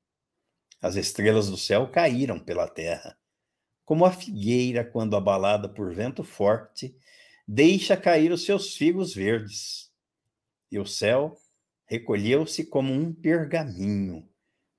As 0.82 0.96
estrelas 0.96 1.50
do 1.50 1.58
céu 1.58 1.90
caíram 1.90 2.40
pela 2.40 2.68
terra, 2.68 3.18
como 3.86 4.06
a 4.06 4.12
figueira, 4.12 4.84
quando 4.84 5.16
abalada 5.16 5.70
por 5.70 5.94
vento 5.96 6.24
forte, 6.24 6.94
deixa 7.48 7.96
cair 7.96 8.34
os 8.34 8.44
seus 8.44 8.76
figos 8.76 9.16
verdes. 9.16 9.90
E 10.70 10.78
o 10.78 10.86
céu 10.86 11.38
recolheu-se 11.86 12.66
como 12.66 12.92
um 12.94 13.14
pergaminho, 13.14 14.28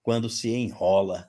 quando 0.02 0.28
se 0.28 0.50
enrola. 0.50 1.28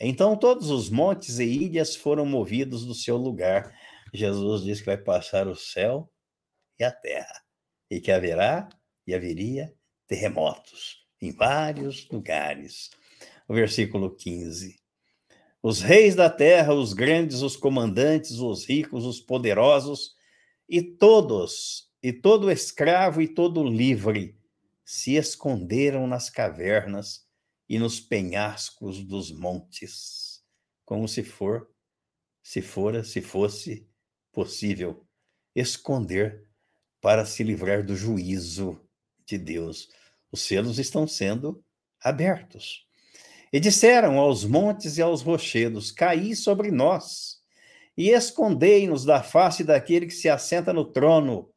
Então 0.00 0.36
todos 0.36 0.68
os 0.68 0.90
montes 0.90 1.38
e 1.38 1.44
ilhas 1.44 1.94
foram 1.94 2.26
movidos 2.26 2.84
do 2.84 2.94
seu 2.94 3.16
lugar. 3.16 3.72
Jesus 4.12 4.64
diz 4.64 4.80
que 4.80 4.86
vai 4.86 4.98
passar 4.98 5.46
o 5.46 5.54
céu 5.54 6.11
e 6.82 6.84
a 6.84 6.90
terra, 6.90 7.42
e 7.90 8.00
que 8.00 8.10
haverá 8.10 8.68
e 9.06 9.14
haveria 9.14 9.72
terremotos 10.06 11.06
em 11.20 11.32
vários 11.32 12.08
lugares 12.10 12.90
o 13.48 13.54
versículo 13.54 14.14
15. 14.14 14.80
Os 15.62 15.80
reis 15.80 16.14
da 16.16 16.28
terra, 16.28 16.74
os 16.74 16.92
grandes, 16.92 17.42
os 17.42 17.56
comandantes, 17.56 18.38
os 18.38 18.64
ricos, 18.64 19.04
os 19.04 19.20
poderosos, 19.20 20.16
e 20.68 20.82
todos, 20.82 21.88
e 22.02 22.12
todo 22.12 22.50
escravo 22.50 23.20
e 23.20 23.28
todo 23.28 23.62
livre, 23.62 24.36
se 24.84 25.14
esconderam 25.14 26.06
nas 26.06 26.28
cavernas 26.28 27.26
e 27.68 27.78
nos 27.78 28.00
penhascos 28.00 29.04
dos 29.04 29.30
montes, 29.30 30.42
como 30.84 31.06
se 31.06 31.22
for, 31.22 31.70
se 32.42 32.60
fora, 32.60 33.04
se 33.04 33.20
fosse 33.20 33.88
possível 34.32 35.06
esconder 35.54 36.48
para 37.02 37.26
se 37.26 37.42
livrar 37.42 37.84
do 37.84 37.96
juízo 37.96 38.80
de 39.26 39.36
Deus. 39.36 39.88
Os 40.30 40.42
selos 40.42 40.78
estão 40.78 41.06
sendo 41.06 41.62
abertos. 42.00 42.86
E 43.52 43.60
disseram 43.60 44.18
aos 44.18 44.44
montes 44.44 44.96
e 44.96 45.02
aos 45.02 45.20
rochedos: 45.20 45.90
Caí 45.90 46.34
sobre 46.34 46.70
nós, 46.70 47.40
e 47.94 48.10
escondei-nos 48.10 49.04
da 49.04 49.22
face 49.22 49.62
daquele 49.62 50.06
que 50.06 50.14
se 50.14 50.28
assenta 50.28 50.72
no 50.72 50.86
trono 50.86 51.50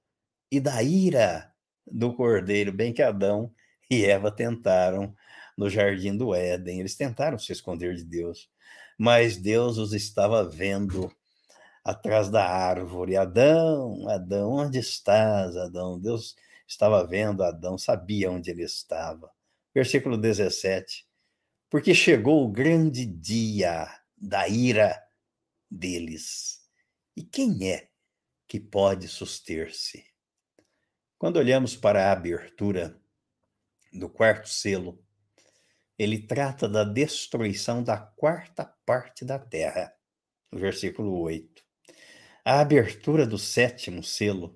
e 0.52 0.60
da 0.60 0.84
ira 0.84 1.54
do 1.88 2.14
cordeiro. 2.14 2.74
Bem 2.74 2.92
que 2.92 3.02
Adão 3.02 3.54
e 3.90 4.04
Eva 4.04 4.30
tentaram 4.30 5.16
no 5.58 5.70
jardim 5.70 6.18
do 6.18 6.36
Éden, 6.36 6.82
eles 6.82 6.96
tentaram 6.96 7.40
se 7.40 7.54
esconder 7.54 7.96
de 7.96 8.04
Deus, 8.04 8.50
mas 8.98 9.38
Deus 9.38 9.78
os 9.78 9.94
estava 9.94 10.44
vendo 10.44 11.10
atrás 11.86 12.30
da 12.30 12.46
árvore. 12.46 13.16
Adão, 13.16 14.10
Adão, 14.10 14.52
onde 14.52 14.80
estás, 14.80 15.56
Adão? 15.56 15.98
Deus 16.00 16.36
estava 16.68 17.06
vendo 17.08 17.44
Adão, 17.44 17.78
sabia 17.78 18.30
onde 18.30 18.52
ele 18.52 18.64
estava. 18.64 19.32
Versículo 19.74 20.18
17 20.18 21.06
porque 21.76 21.94
chegou 21.94 22.42
o 22.42 22.52
grande 22.52 23.06
dia 23.06 23.86
da 24.16 24.48
ira 24.48 24.98
deles. 25.70 26.62
E 27.18 27.22
quem 27.22 27.70
é 27.70 27.90
que 28.48 28.62
pode 28.62 29.10
suster-se? 29.10 30.06
Quando 31.18 31.36
olhamos 31.36 31.76
para 31.76 32.08
a 32.08 32.12
abertura 32.14 32.98
do 33.92 34.10
quarto 34.10 34.48
selo, 34.48 35.04
ele 35.98 36.26
trata 36.26 36.68
da 36.68 36.86
destruição 36.86 37.84
da 37.84 37.98
quarta 37.98 38.66
parte 38.86 39.26
da 39.26 39.38
terra, 39.38 39.94
versículo 40.54 41.20
8. 41.20 41.55
A 42.48 42.60
abertura 42.60 43.26
do 43.26 43.40
sétimo 43.40 44.04
selo 44.04 44.56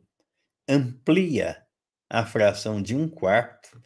amplia 0.68 1.66
a 2.08 2.24
fração 2.24 2.80
de 2.80 2.96
um 2.96 3.10
quarto 3.10 3.82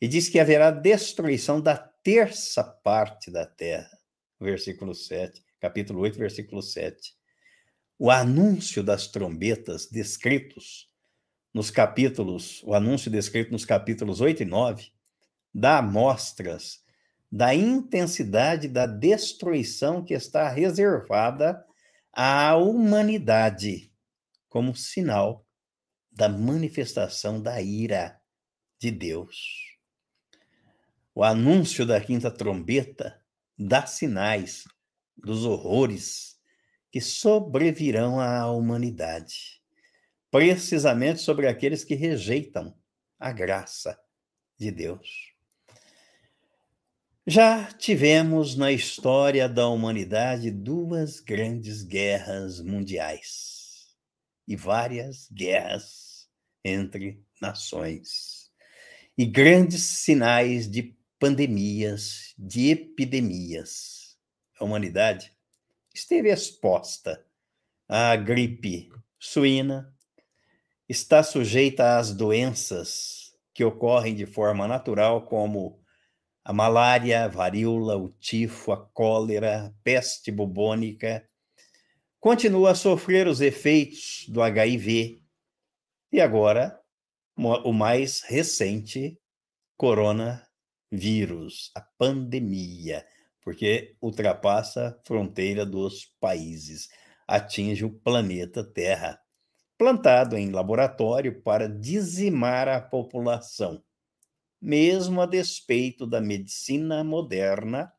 e 0.00 0.08
diz 0.08 0.28
que 0.28 0.40
haverá 0.40 0.72
destruição 0.72 1.60
da 1.60 1.76
terça 1.76 2.64
parte 2.64 3.30
da 3.30 3.46
terra. 3.46 3.96
Versículo 4.40 4.92
7, 4.92 5.40
capítulo 5.60 6.00
8, 6.00 6.18
versículo 6.18 6.60
7. 6.60 7.14
O 7.96 8.10
anúncio 8.10 8.82
das 8.82 9.06
trombetas 9.06 9.86
descritos 9.86 10.90
nos 11.54 11.70
capítulos, 11.70 12.60
o 12.64 12.74
anúncio 12.74 13.08
descrito 13.08 13.52
nos 13.52 13.64
capítulos 13.64 14.20
8 14.20 14.42
e 14.42 14.46
9, 14.46 14.90
dá 15.54 15.78
amostras 15.78 16.82
da 17.30 17.54
intensidade 17.54 18.66
da 18.66 18.84
destruição 18.84 20.04
que 20.04 20.12
está 20.12 20.48
reservada 20.48 21.64
à 22.16 22.56
humanidade, 22.56 23.92
como 24.48 24.74
sinal 24.76 25.44
da 26.12 26.28
manifestação 26.28 27.42
da 27.42 27.60
ira 27.60 28.20
de 28.78 28.92
Deus. 28.92 29.76
O 31.12 31.24
anúncio 31.24 31.84
da 31.84 32.00
quinta 32.00 32.30
trombeta 32.30 33.20
dá 33.58 33.84
sinais 33.84 34.64
dos 35.16 35.44
horrores 35.44 36.40
que 36.90 37.00
sobrevirão 37.00 38.20
à 38.20 38.48
humanidade, 38.48 39.60
precisamente 40.30 41.20
sobre 41.20 41.48
aqueles 41.48 41.84
que 41.84 41.96
rejeitam 41.96 42.76
a 43.18 43.32
graça 43.32 43.98
de 44.56 44.70
Deus. 44.70 45.33
Já 47.26 47.72
tivemos 47.72 48.54
na 48.54 48.70
história 48.70 49.48
da 49.48 49.66
humanidade 49.66 50.50
duas 50.50 51.20
grandes 51.20 51.82
guerras 51.82 52.60
mundiais 52.60 53.96
e 54.46 54.54
várias 54.54 55.30
guerras 55.32 56.28
entre 56.62 57.24
nações 57.40 58.52
e 59.16 59.24
grandes 59.24 59.80
sinais 59.80 60.70
de 60.70 60.94
pandemias, 61.18 62.34
de 62.36 62.68
epidemias. 62.68 64.18
A 64.60 64.64
humanidade 64.66 65.32
esteve 65.94 66.28
exposta 66.28 67.24
à 67.88 68.14
gripe 68.16 68.90
suína, 69.18 69.96
está 70.86 71.22
sujeita 71.22 71.96
às 71.96 72.14
doenças 72.14 73.34
que 73.54 73.64
ocorrem 73.64 74.14
de 74.14 74.26
forma 74.26 74.68
natural, 74.68 75.24
como 75.24 75.82
a 76.44 76.52
malária, 76.52 77.24
a 77.24 77.28
varíola, 77.28 77.96
o 77.96 78.10
tifo, 78.10 78.70
a 78.72 78.76
cólera, 78.76 79.66
a 79.66 79.72
peste 79.82 80.30
bubônica, 80.30 81.26
continua 82.20 82.72
a 82.72 82.74
sofrer 82.74 83.26
os 83.26 83.40
efeitos 83.40 84.26
do 84.28 84.42
HIV 84.42 85.22
e 86.12 86.20
agora 86.20 86.78
o 87.36 87.72
mais 87.72 88.22
recente 88.22 89.18
corona 89.76 90.46
vírus, 90.92 91.72
a 91.74 91.80
pandemia, 91.80 93.04
porque 93.42 93.96
ultrapassa 94.00 94.88
a 94.88 95.06
fronteira 95.06 95.66
dos 95.66 96.06
países, 96.20 96.88
atinge 97.26 97.84
o 97.84 97.90
planeta 97.90 98.62
Terra, 98.62 99.20
plantado 99.76 100.36
em 100.36 100.50
laboratório 100.50 101.42
para 101.42 101.68
dizimar 101.68 102.68
a 102.68 102.80
população, 102.80 103.82
mesmo 104.64 105.20
a 105.20 105.26
despeito 105.26 106.06
da 106.06 106.22
medicina 106.22 107.04
moderna 107.04 107.92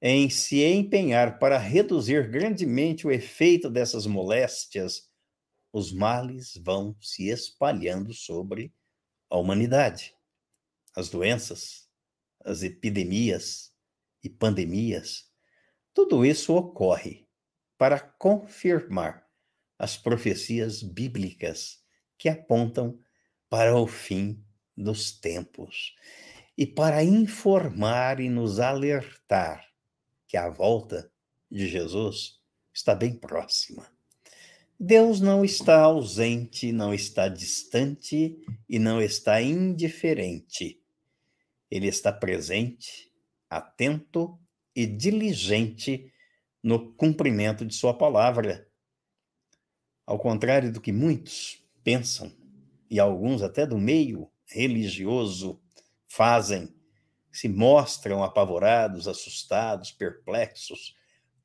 em 0.00 0.30
se 0.30 0.64
empenhar 0.64 1.38
para 1.38 1.58
reduzir 1.58 2.30
grandemente 2.30 3.06
o 3.06 3.10
efeito 3.12 3.68
dessas 3.68 4.06
moléstias, 4.06 5.10
os 5.70 5.92
males 5.92 6.54
vão 6.56 6.96
se 7.02 7.28
espalhando 7.28 8.14
sobre 8.14 8.72
a 9.28 9.36
humanidade. 9.36 10.16
As 10.96 11.10
doenças, 11.10 11.86
as 12.42 12.62
epidemias 12.62 13.74
e 14.24 14.30
pandemias, 14.30 15.30
tudo 15.92 16.24
isso 16.24 16.54
ocorre 16.54 17.28
para 17.76 18.00
confirmar 18.00 19.28
as 19.78 19.98
profecias 19.98 20.82
bíblicas 20.82 21.84
que 22.16 22.30
apontam 22.30 22.98
para 23.50 23.76
o 23.76 23.86
fim 23.86 24.42
dos 24.82 25.12
tempos 25.12 25.94
e 26.56 26.66
para 26.66 27.02
informar 27.02 28.20
e 28.20 28.28
nos 28.28 28.60
alertar 28.60 29.66
que 30.26 30.36
a 30.36 30.48
volta 30.48 31.10
de 31.50 31.68
Jesus 31.68 32.40
está 32.72 32.94
bem 32.94 33.14
próxima. 33.14 33.86
Deus 34.78 35.20
não 35.20 35.44
está 35.44 35.80
ausente, 35.82 36.72
não 36.72 36.92
está 36.92 37.28
distante 37.28 38.36
e 38.68 38.78
não 38.78 39.00
está 39.00 39.40
indiferente. 39.40 40.82
Ele 41.70 41.86
está 41.86 42.12
presente, 42.12 43.12
atento 43.48 44.38
e 44.74 44.86
diligente 44.86 46.12
no 46.62 46.92
cumprimento 46.94 47.64
de 47.64 47.74
Sua 47.74 47.96
palavra. 47.96 48.68
Ao 50.04 50.18
contrário 50.18 50.72
do 50.72 50.80
que 50.80 50.92
muitos 50.92 51.64
pensam, 51.84 52.32
e 52.90 52.98
alguns 52.98 53.40
até 53.40 53.66
do 53.66 53.78
meio 53.78 54.30
religioso 54.46 55.60
fazem, 56.06 56.74
se 57.30 57.48
mostram 57.48 58.22
apavorados, 58.22 59.08
assustados, 59.08 59.90
perplexos 59.90 60.96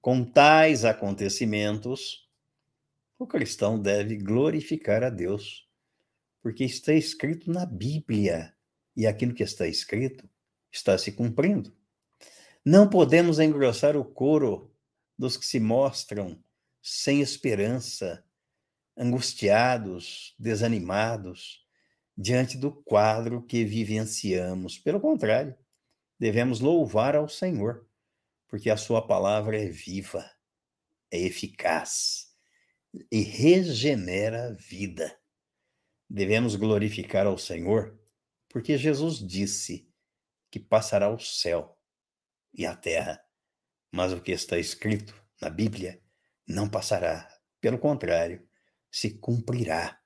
com 0.01 0.23
tais 0.23 0.85
acontecimentos, 0.85 2.29
o 3.19 3.27
cristão 3.27 3.77
deve 3.77 4.15
glorificar 4.15 5.03
a 5.03 5.09
Deus, 5.09 5.67
porque 6.41 6.63
está 6.63 6.93
escrito 6.93 7.51
na 7.51 7.65
Bíblia, 7.65 8.55
e 8.95 9.05
aquilo 9.05 9.33
que 9.33 9.43
está 9.43 9.67
escrito 9.67 10.29
está 10.71 10.97
se 10.97 11.11
cumprindo. 11.11 11.75
Não 12.63 12.89
podemos 12.89 13.37
engrossar 13.37 13.97
o 13.97 14.05
coro 14.05 14.73
dos 15.17 15.35
que 15.35 15.45
se 15.45 15.59
mostram 15.59 16.41
sem 16.81 17.19
esperança, 17.19 18.23
angustiados, 18.95 20.33
desanimados 20.39 21.66
diante 22.17 22.57
do 22.57 22.71
quadro 22.71 23.45
que 23.45 23.63
vivenciamos. 23.63 24.79
Pelo 24.79 24.99
contrário, 24.99 25.55
devemos 26.19 26.59
louvar 26.59 27.15
ao 27.15 27.29
Senhor, 27.29 27.87
porque 28.47 28.69
a 28.69 28.77
Sua 28.77 29.05
palavra 29.05 29.61
é 29.61 29.67
viva, 29.67 30.29
é 31.11 31.19
eficaz 31.19 32.27
e 33.11 33.21
regenera 33.21 34.47
a 34.47 34.53
vida. 34.53 35.15
Devemos 36.09 36.55
glorificar 36.55 37.27
ao 37.27 37.37
Senhor, 37.37 37.99
porque 38.49 38.77
Jesus 38.77 39.19
disse 39.19 39.87
que 40.49 40.59
passará 40.59 41.13
o 41.13 41.19
céu 41.19 41.77
e 42.53 42.65
a 42.65 42.75
terra, 42.75 43.21
mas 43.91 44.13
o 44.13 44.21
que 44.21 44.31
está 44.31 44.57
escrito 44.57 45.13
na 45.41 45.49
Bíblia 45.49 46.01
não 46.47 46.69
passará. 46.69 47.29
Pelo 47.59 47.77
contrário, 47.77 48.47
se 48.89 49.19
cumprirá. 49.19 50.01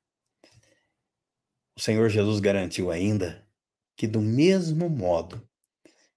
O 1.75 1.79
Senhor 1.79 2.09
Jesus 2.09 2.39
garantiu 2.39 2.91
ainda 2.91 3.47
que, 3.95 4.07
do 4.07 4.21
mesmo 4.21 4.89
modo 4.89 5.47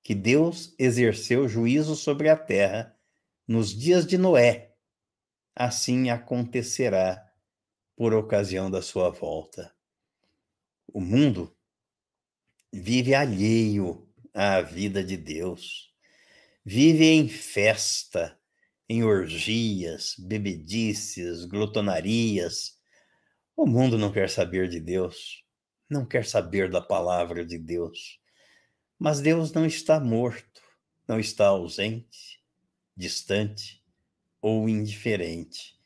que 0.02 0.14
Deus 0.14 0.74
exerceu 0.78 1.48
juízo 1.48 1.96
sobre 1.96 2.28
a 2.28 2.36
terra 2.36 2.94
nos 3.46 3.74
dias 3.74 4.06
de 4.06 4.18
Noé, 4.18 4.74
assim 5.54 6.10
acontecerá 6.10 7.24
por 7.96 8.12
ocasião 8.12 8.70
da 8.70 8.82
sua 8.82 9.10
volta. 9.10 9.74
O 10.88 11.00
mundo 11.00 11.56
vive 12.72 13.14
alheio 13.14 14.06
à 14.32 14.60
vida 14.60 15.02
de 15.02 15.16
Deus, 15.16 15.94
vive 16.64 17.04
em 17.04 17.28
festa, 17.28 18.38
em 18.88 19.04
orgias, 19.04 20.14
bebedices, 20.18 21.44
glotonarias. 21.44 22.78
O 23.56 23.66
mundo 23.66 23.96
não 23.96 24.12
quer 24.12 24.28
saber 24.28 24.68
de 24.68 24.80
Deus, 24.80 25.43
não 25.88 26.04
quer 26.04 26.24
saber 26.24 26.70
da 26.70 26.80
palavra 26.80 27.44
de 27.44 27.58
Deus. 27.58 28.18
Mas 28.98 29.20
Deus 29.20 29.52
não 29.52 29.66
está 29.66 30.00
morto, 30.00 30.62
não 31.06 31.18
está 31.18 31.46
ausente, 31.48 32.40
distante 32.96 33.82
ou 34.40 34.68
indiferente. 34.68 35.78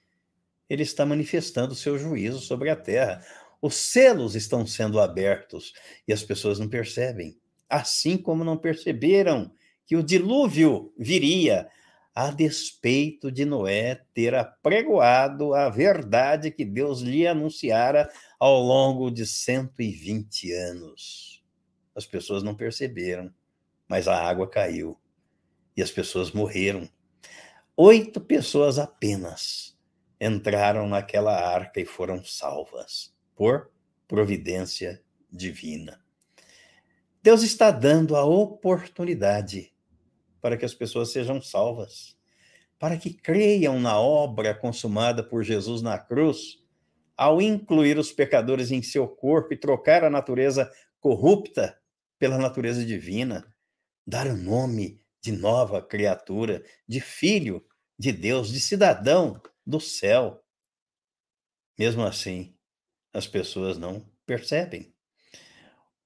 Ele 0.68 0.82
está 0.82 1.06
manifestando 1.06 1.72
o 1.72 1.76
seu 1.76 1.98
juízo 1.98 2.40
sobre 2.40 2.70
a 2.70 2.76
terra. 2.76 3.24
Os 3.60 3.74
selos 3.74 4.34
estão 4.34 4.66
sendo 4.66 5.00
abertos 5.00 5.72
e 6.06 6.12
as 6.12 6.22
pessoas 6.22 6.58
não 6.58 6.68
percebem. 6.68 7.38
Assim 7.68 8.16
como 8.16 8.44
não 8.44 8.56
perceberam 8.56 9.50
que 9.86 9.96
o 9.96 10.02
dilúvio 10.02 10.92
viria 10.98 11.68
a 12.14 12.30
despeito 12.30 13.30
de 13.30 13.44
Noé 13.44 14.02
ter 14.12 14.34
apregoado 14.34 15.54
a 15.54 15.68
verdade 15.68 16.50
que 16.50 16.64
Deus 16.64 17.00
lhe 17.00 17.26
anunciara 17.26 18.10
ao 18.38 18.60
longo 18.62 19.10
de 19.10 19.26
120 19.26 20.52
anos. 20.52 21.42
As 21.94 22.06
pessoas 22.06 22.42
não 22.42 22.54
perceberam, 22.54 23.32
mas 23.88 24.06
a 24.06 24.16
água 24.16 24.48
caiu 24.48 24.96
e 25.76 25.82
as 25.82 25.90
pessoas 25.90 26.32
morreram. 26.32 26.88
Oito 27.76 28.20
pessoas 28.20 28.78
apenas 28.78 29.76
entraram 30.20 30.88
naquela 30.88 31.34
arca 31.34 31.80
e 31.80 31.84
foram 31.84 32.24
salvas 32.24 33.14
por 33.34 33.70
providência 34.06 35.02
divina. 35.30 36.00
Deus 37.22 37.42
está 37.42 37.70
dando 37.70 38.16
a 38.16 38.24
oportunidade 38.24 39.72
para 40.40 40.56
que 40.56 40.64
as 40.64 40.74
pessoas 40.74 41.12
sejam 41.12 41.42
salvas, 41.42 42.16
para 42.78 42.96
que 42.96 43.12
creiam 43.12 43.78
na 43.80 43.98
obra 43.98 44.54
consumada 44.54 45.22
por 45.22 45.42
Jesus 45.42 45.82
na 45.82 45.98
cruz, 45.98 46.57
ao 47.18 47.42
incluir 47.42 47.98
os 47.98 48.12
pecadores 48.12 48.70
em 48.70 48.80
seu 48.80 49.08
corpo 49.08 49.52
e 49.52 49.56
trocar 49.56 50.04
a 50.04 50.10
natureza 50.10 50.72
corrupta 51.00 51.76
pela 52.16 52.38
natureza 52.38 52.84
divina, 52.84 53.52
dar 54.06 54.28
o 54.28 54.36
nome 54.36 55.02
de 55.20 55.32
nova 55.32 55.82
criatura, 55.82 56.64
de 56.86 57.00
filho 57.00 57.66
de 57.98 58.12
Deus, 58.12 58.52
de 58.52 58.60
cidadão 58.60 59.42
do 59.66 59.80
céu. 59.80 60.44
Mesmo 61.76 62.04
assim, 62.04 62.54
as 63.12 63.26
pessoas 63.26 63.76
não 63.76 64.08
percebem. 64.24 64.94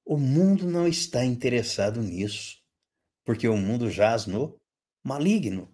O 0.05 0.17
mundo 0.17 0.67
não 0.67 0.89
está 0.89 1.25
interessado 1.25 2.01
nisso 2.01 2.63
porque 3.25 3.47
o 3.47 3.57
mundo 3.57 3.91
jaz 3.91 4.27
no 4.27 4.59
maligno. 5.05 5.71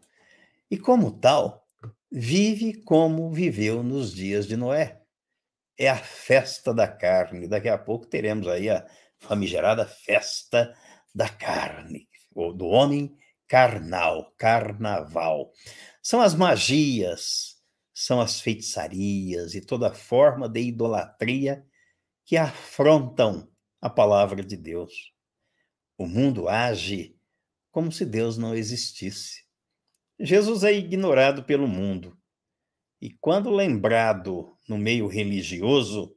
E 0.71 0.77
como 0.77 1.13
tal, 1.13 1.67
vive 2.11 2.83
como 2.83 3.31
viveu 3.31 3.83
nos 3.83 4.13
dias 4.13 4.47
de 4.47 4.57
Noé. 4.57 5.03
É 5.79 5.89
a 5.89 5.97
festa 5.97 6.75
da 6.75 6.89
carne. 6.89 7.47
Daqui 7.47 7.69
a 7.69 7.79
pouco 7.79 8.07
teremos 8.07 8.49
aí 8.49 8.69
a 8.69 8.85
famigerada 9.19 9.87
festa 9.87 10.75
da 11.15 11.29
carne, 11.29 12.09
ou 12.35 12.53
do 12.53 12.67
homem 12.67 13.17
carnal, 13.47 14.33
carnaval. 14.37 15.53
São 16.03 16.21
as 16.21 16.35
magias, 16.35 17.57
são 17.95 18.21
as 18.21 18.41
feitiçarias 18.41 19.55
e 19.55 19.61
toda 19.61 19.95
forma 19.95 20.49
de 20.49 20.61
idolatria 20.61 21.65
que 22.25 22.37
afrontam 22.37 23.49
a 23.81 23.89
palavra 23.89 24.43
de 24.43 24.57
Deus. 24.57 25.13
O 25.97 26.07
mundo 26.07 26.49
age 26.49 27.17
como 27.71 27.91
se 27.91 28.05
Deus 28.05 28.37
não 28.37 28.55
existisse. 28.55 29.45
Jesus 30.21 30.65
é 30.65 30.73
ignorado 30.73 31.45
pelo 31.45 31.67
mundo. 31.67 32.19
E 33.01 33.11
quando 33.11 33.51
lembrado 33.51 34.58
no 34.69 34.79
meio 34.79 35.07
religioso, 35.07 36.15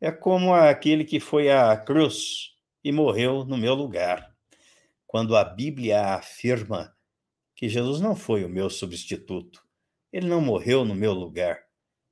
é 0.00 0.10
como 0.10 0.52
aquele 0.54 1.04
que 1.04 1.20
foi 1.20 1.50
à 1.50 1.76
cruz 1.76 2.56
e 2.82 2.92
morreu 2.92 3.44
no 3.44 3.56
meu 3.56 3.74
lugar. 3.74 4.34
Quando 5.06 5.36
a 5.36 5.44
Bíblia 5.44 6.14
afirma 6.14 6.94
que 7.54 7.68
Jesus 7.68 8.00
não 8.00 8.14
foi 8.14 8.44
o 8.44 8.48
meu 8.48 8.68
substituto, 8.68 9.62
ele 10.12 10.26
não 10.26 10.40
morreu 10.40 10.84
no 10.84 10.94
meu 10.94 11.12
lugar, 11.12 11.62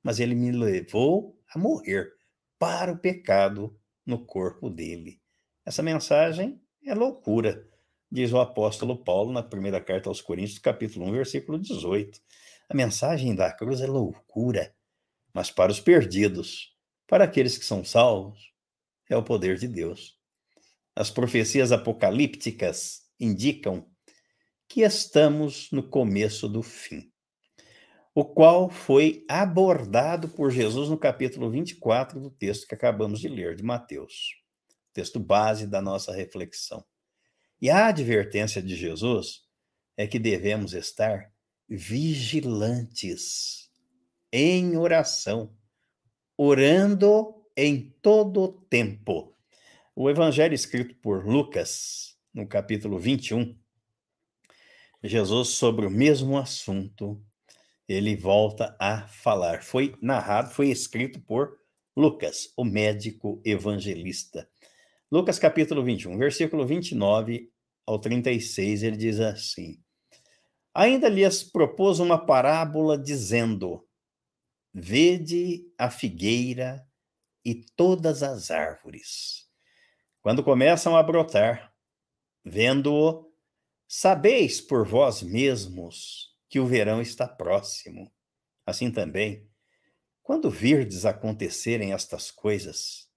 mas 0.03 0.19
ele 0.19 0.35
me 0.35 0.51
levou 0.51 1.39
a 1.53 1.59
morrer 1.59 2.11
para 2.57 2.91
o 2.91 2.97
pecado 2.97 3.77
no 4.05 4.25
corpo 4.25 4.69
dele. 4.69 5.19
Essa 5.65 5.83
mensagem 5.83 6.61
é 6.85 6.93
loucura 6.93 7.67
diz 8.11 8.31
o 8.31 8.39
apóstolo 8.39 8.97
Paulo 8.97 9.31
na 9.31 9.43
primeira 9.43 9.81
carta 9.81 10.09
aos 10.09 10.21
Coríntios, 10.21 10.59
capítulo 10.59 11.05
1, 11.07 11.11
versículo 11.11 11.59
18. 11.59 12.19
A 12.69 12.75
mensagem 12.75 13.35
da 13.35 13.51
cruz 13.51 13.81
é 13.81 13.87
loucura, 13.87 14.73
mas 15.37 15.51
para 15.51 15.71
os 15.71 15.79
perdidos, 15.79 16.75
para 17.05 17.25
aqueles 17.25 17.59
que 17.59 17.63
são 17.63 17.85
salvos, 17.85 18.51
é 19.07 19.15
o 19.15 19.21
poder 19.21 19.55
de 19.59 19.67
Deus. 19.67 20.17
As 20.95 21.11
profecias 21.11 21.71
apocalípticas 21.71 23.03
indicam 23.19 23.87
que 24.67 24.81
estamos 24.81 25.69
no 25.71 25.87
começo 25.87 26.49
do 26.49 26.63
fim, 26.63 27.13
o 28.15 28.25
qual 28.25 28.67
foi 28.67 29.23
abordado 29.29 30.27
por 30.27 30.49
Jesus 30.49 30.89
no 30.89 30.97
capítulo 30.97 31.51
24 31.51 32.19
do 32.19 32.31
texto 32.31 32.65
que 32.65 32.73
acabamos 32.73 33.19
de 33.19 33.27
ler, 33.27 33.55
de 33.55 33.61
Mateus, 33.61 34.41
texto 34.91 35.19
base 35.19 35.67
da 35.67 35.83
nossa 35.83 36.11
reflexão. 36.11 36.83
E 37.61 37.69
a 37.69 37.85
advertência 37.85 38.59
de 38.59 38.75
Jesus 38.75 39.43
é 39.95 40.07
que 40.07 40.17
devemos 40.17 40.73
estar 40.73 41.31
vigilantes, 41.69 43.66
em 44.31 44.77
oração, 44.77 45.55
orando 46.37 47.35
em 47.55 47.95
todo 48.01 48.65
tempo. 48.69 49.33
O 49.95 50.09
evangelho 50.09 50.53
escrito 50.53 50.95
por 50.95 51.25
Lucas, 51.25 52.17
no 52.33 52.47
capítulo 52.47 52.99
21, 52.99 53.57
Jesus, 55.03 55.49
sobre 55.49 55.85
o 55.85 55.89
mesmo 55.89 56.37
assunto, 56.37 57.21
ele 57.87 58.15
volta 58.15 58.75
a 58.79 59.07
falar. 59.07 59.63
Foi 59.63 59.95
narrado, 60.01 60.53
foi 60.53 60.69
escrito 60.69 61.19
por 61.21 61.57
Lucas, 61.95 62.51
o 62.57 62.63
médico 62.63 63.41
evangelista. 63.45 64.47
Lucas 65.11 65.39
capítulo 65.39 65.83
21, 65.83 66.17
versículo 66.17 66.65
29 66.65 67.49
ao 67.85 67.97
36, 67.97 68.83
ele 68.83 68.97
diz 68.97 69.19
assim: 69.19 69.79
Ainda 70.73 71.07
lhes 71.07 71.43
propôs 71.43 71.99
uma 71.99 72.17
parábola, 72.17 72.97
dizendo: 72.97 73.86
Vede 74.79 75.73
a 75.75 75.89
figueira 75.89 76.87
e 77.43 77.55
todas 77.55 78.21
as 78.21 78.51
árvores. 78.51 79.49
Quando 80.21 80.43
começam 80.43 80.95
a 80.95 81.01
brotar, 81.01 81.73
vendo-o, 82.45 83.27
Sabeis 83.87 84.61
por 84.61 84.87
vós 84.87 85.23
mesmos 85.23 86.35
que 86.47 86.59
o 86.59 86.67
verão 86.67 87.01
está 87.01 87.27
próximo. 87.27 88.13
Assim 88.67 88.91
também, 88.91 89.49
quando 90.21 90.47
virdes 90.47 91.07
acontecerem 91.07 91.91
estas 91.91 92.29
coisas, 92.29 93.09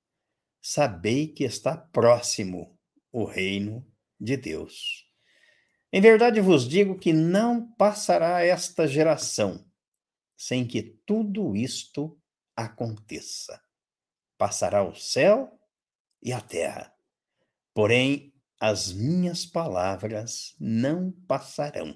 sabei 0.63 1.29
que 1.29 1.45
está 1.45 1.77
próximo 1.77 2.75
o 3.13 3.25
reino 3.25 3.87
de 4.19 4.39
Deus. 4.39 5.07
Em 5.93 6.01
verdade 6.01 6.41
vos 6.41 6.67
digo 6.67 6.99
que 6.99 7.13
não 7.13 7.71
passará 7.73 8.43
esta 8.43 8.89
geração 8.89 9.70
sem 10.41 10.67
que 10.67 10.83
tudo 10.83 11.55
isto 11.55 12.19
aconteça. 12.57 13.61
Passará 14.39 14.83
o 14.83 14.97
céu 14.97 15.61
e 16.23 16.33
a 16.33 16.41
terra, 16.41 16.95
porém 17.75 18.33
as 18.59 18.91
minhas 18.91 19.45
palavras 19.45 20.57
não 20.59 21.13
passarão. 21.29 21.95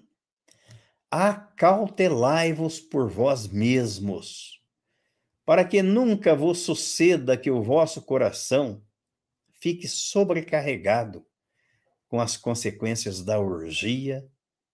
Acautelai-vos 1.10 2.80
por 2.80 3.08
vós 3.10 3.48
mesmos, 3.48 4.62
para 5.46 5.64
que 5.64 5.82
nunca 5.82 6.36
vos 6.36 6.58
suceda 6.58 7.38
que 7.38 7.50
o 7.50 7.62
vosso 7.62 8.02
coração 8.02 8.84
fique 9.54 9.88
sobrecarregado 9.88 11.26
com 12.08 12.20
as 12.20 12.36
consequências 12.36 13.22
da 13.24 13.40
orgia, 13.40 14.22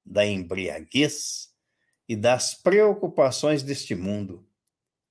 da 0.04 0.26
embriaguez 0.26 1.49
e 2.10 2.16
das 2.16 2.54
preocupações 2.54 3.62
deste 3.62 3.94
mundo, 3.94 4.44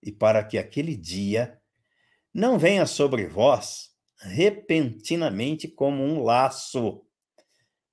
e 0.03 0.11
para 0.11 0.43
que 0.43 0.57
aquele 0.57 0.97
dia 0.97 1.57
não 2.33 2.59
venha 2.59 2.85
sobre 2.85 3.25
vós 3.25 3.91
repentinamente 4.17 5.65
como 5.65 6.03
um 6.03 6.21
laço, 6.21 7.01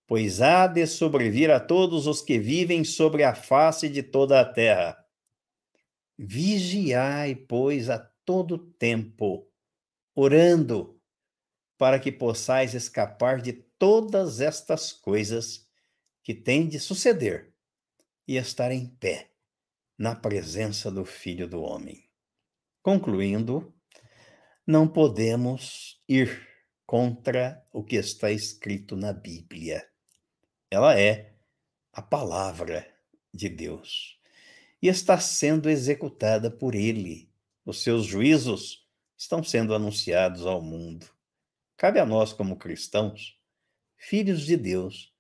pois 0.09 0.43
há 0.43 0.67
de 0.67 0.85
sobrevir 0.89 1.53
a 1.53 1.61
todos 1.61 2.09
os 2.09 2.21
que 2.21 2.37
vivem 2.37 2.83
sobre 2.83 3.23
a 3.23 3.33
face 3.33 3.89
de 3.89 4.03
toda 4.03 4.41
a 4.41 4.45
terra. 4.45 4.99
Vigiai, 6.19 7.37
pois, 7.37 7.89
a 7.89 8.01
todo 8.25 8.59
tempo, 8.59 9.49
orando, 10.17 11.01
para 11.79 12.01
que 12.01 12.11
possais 12.11 12.75
escapar 12.75 13.41
de 13.41 13.53
todas 13.53 14.41
estas 14.41 14.93
coisas 14.93 15.65
que 16.25 16.35
têm 16.35 16.69
de 16.69 16.81
suceder 16.81 17.55
e 18.27 18.37
estar 18.37 18.73
em 18.73 18.87
pé 18.87 19.31
na 19.99 20.15
presença 20.15 20.91
do 20.91 21.05
Filho 21.05 21.49
do 21.49 21.63
Homem. 21.63 22.09
Concluindo, 22.83 23.75
não 24.67 24.87
podemos 24.87 26.03
ir 26.09 26.47
contra 26.85 27.65
o 27.73 27.83
que 27.83 27.97
está 27.97 28.31
escrito 28.31 28.97
na 28.97 29.13
Bíblia. 29.13 29.89
Ela 30.71 30.99
é 30.99 31.35
a 31.93 32.03
palavra 32.03 32.87
de 33.33 33.49
Deus 33.49 34.21
e 34.83 34.89
está 34.89 35.19
sendo 35.19 35.71
executada 35.71 36.51
por 36.51 36.75
Ele. 36.75 37.31
Os 37.65 37.83
seus 37.83 38.05
juízos 38.05 38.87
estão 39.17 39.43
sendo 39.43 39.75
anunciados 39.75 40.45
ao 40.47 40.61
mundo. 40.61 41.07
Cabe 41.77 41.99
a 41.99 42.07
nós, 42.07 42.33
como 42.33 42.57
cristãos, 42.57 43.39
filhos 43.97 44.43
de 44.47 44.57
Deus, 44.57 45.13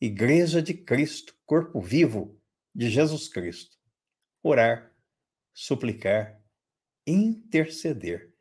Igreja 0.00 0.60
de 0.60 0.74
Cristo, 0.74 1.34
corpo 1.46 1.80
vivo 1.80 2.38
de 2.74 2.90
Jesus 2.90 3.28
Cristo, 3.28 3.76
orar, 4.42 4.92
suplicar, 5.52 6.40
interceder 7.06 8.34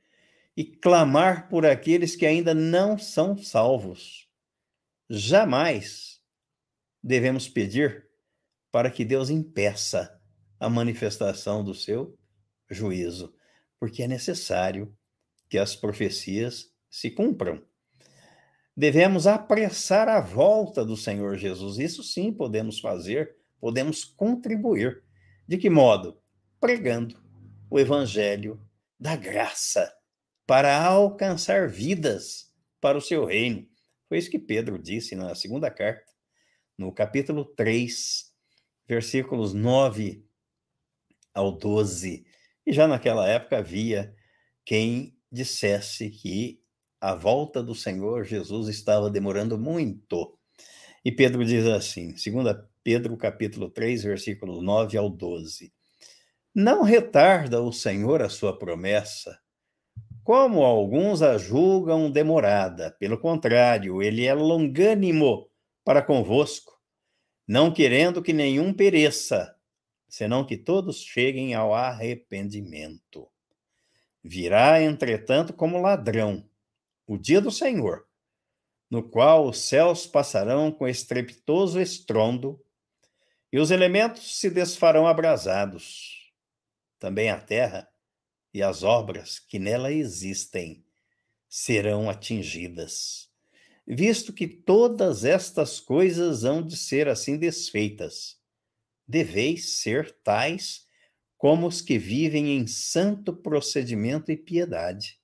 e 0.56 0.64
clamar 0.64 1.50
por 1.50 1.66
aqueles 1.66 2.16
que 2.16 2.26
ainda 2.26 2.54
não 2.54 2.98
são 2.98 3.38
salvos. 3.38 4.30
Jamais 5.10 6.22
devemos 7.02 7.48
pedir 7.48 8.08
para 8.72 8.90
que 8.90 9.06
Deus 9.06 9.30
impeça 9.30 10.20
a 10.60 10.70
manifestação 10.70 11.64
do 11.64 11.76
seu 11.76 12.18
juízo, 12.70 13.36
porque 13.80 14.04
é 14.04 14.08
necessário 14.08 14.96
que 15.50 15.58
as 15.58 15.76
profecias 15.76 16.72
se 16.90 17.12
cumpram. 17.12 17.64
Devemos 18.76 19.28
apressar 19.28 20.08
a 20.10 20.20
volta 20.20 20.84
do 20.84 20.98
Senhor 20.98 21.38
Jesus. 21.38 21.78
Isso 21.78 22.02
sim 22.02 22.34
podemos 22.34 22.80
fazer, 22.80 23.36
podemos 23.64 24.04
contribuir. 24.04 25.02
De 25.48 25.58
que 25.58 25.70
modo? 25.70 26.22
Pregando 26.60 27.18
o 27.70 27.80
evangelho 27.80 28.60
da 29.00 29.16
graça 29.16 29.90
para 30.46 30.86
alcançar 30.86 31.70
vidas 31.70 32.54
para 32.82 32.98
o 32.98 33.02
seu 33.02 33.24
reino. 33.24 33.66
Foi 34.10 34.18
isso 34.18 34.30
que 34.30 34.38
Pedro 34.38 34.78
disse 34.78 35.16
na 35.16 35.34
segunda 35.34 35.72
carta, 35.72 36.12
no 36.78 36.92
capítulo 36.92 37.46
3, 37.56 38.34
versículos 38.86 39.54
9 39.54 40.28
ao 41.34 41.50
12. 41.54 42.26
E 42.66 42.74
já 42.74 42.86
naquela 42.86 43.30
época 43.30 43.60
havia 43.60 44.14
quem 44.66 45.18
dissesse 45.32 46.10
que 46.10 46.62
a 47.00 47.16
volta 47.16 47.64
do 47.64 47.74
Senhor 47.74 48.26
Jesus 48.26 48.68
estava 48.68 49.10
demorando 49.10 49.58
muito. 49.58 50.38
E 51.06 51.14
Pedro 51.14 51.46
diz 51.46 51.66
assim, 51.66 52.10
2 52.10 52.73
Pedro 52.84 53.16
capítulo 53.16 53.70
3, 53.70 54.04
versículos 54.04 54.62
9 54.62 54.98
ao 54.98 55.10
12. 55.10 55.74
Não 56.54 56.84
retarda 56.84 57.62
o 57.62 57.72
Senhor 57.72 58.22
a 58.22 58.28
sua 58.28 58.60
promessa, 58.60 59.40
como 60.22 60.64
alguns 60.64 61.22
a 61.22 61.38
julgam 61.38 62.12
demorada. 62.12 62.92
Pelo 63.00 63.18
contrário, 63.18 64.04
ele 64.04 64.26
é 64.26 64.34
longânimo 64.34 65.50
para 65.84 66.02
convosco, 66.02 66.78
não 67.48 67.74
querendo 67.74 68.22
que 68.22 68.34
nenhum 68.34 68.74
pereça, 68.74 69.56
senão 70.10 70.46
que 70.46 70.58
todos 70.58 71.02
cheguem 71.02 71.54
ao 71.54 71.74
arrependimento. 71.74 73.30
Virá, 74.22 74.82
entretanto, 74.82 75.54
como 75.54 75.82
ladrão 75.82 76.48
o 77.08 77.18
dia 77.18 77.42
do 77.42 77.50
Senhor, 77.50 78.06
no 78.90 79.02
qual 79.02 79.48
os 79.48 79.58
céus 79.58 80.06
passarão 80.06 80.72
com 80.72 80.88
estrepitoso 80.88 81.80
estrondo 81.82 82.63
e 83.54 83.60
os 83.60 83.70
elementos 83.70 84.40
se 84.40 84.50
desfarão 84.50 85.06
abrasados. 85.06 86.34
Também 86.98 87.30
a 87.30 87.40
terra 87.40 87.88
e 88.52 88.64
as 88.64 88.82
obras 88.82 89.38
que 89.38 89.60
nela 89.60 89.92
existem 89.92 90.84
serão 91.48 92.10
atingidas, 92.10 93.30
visto 93.86 94.34
que 94.34 94.48
todas 94.48 95.24
estas 95.24 95.80
coisas 95.80 96.44
hão 96.44 96.66
de 96.66 96.76
ser 96.76 97.08
assim 97.08 97.38
desfeitas. 97.38 98.42
Deveis 99.08 99.82
ser 99.82 100.12
tais 100.24 100.88
como 101.38 101.68
os 101.68 101.80
que 101.80 102.00
vivem 102.00 102.58
em 102.58 102.66
santo 102.66 103.32
procedimento 103.36 104.32
e 104.32 104.38
piedade, 104.38 105.20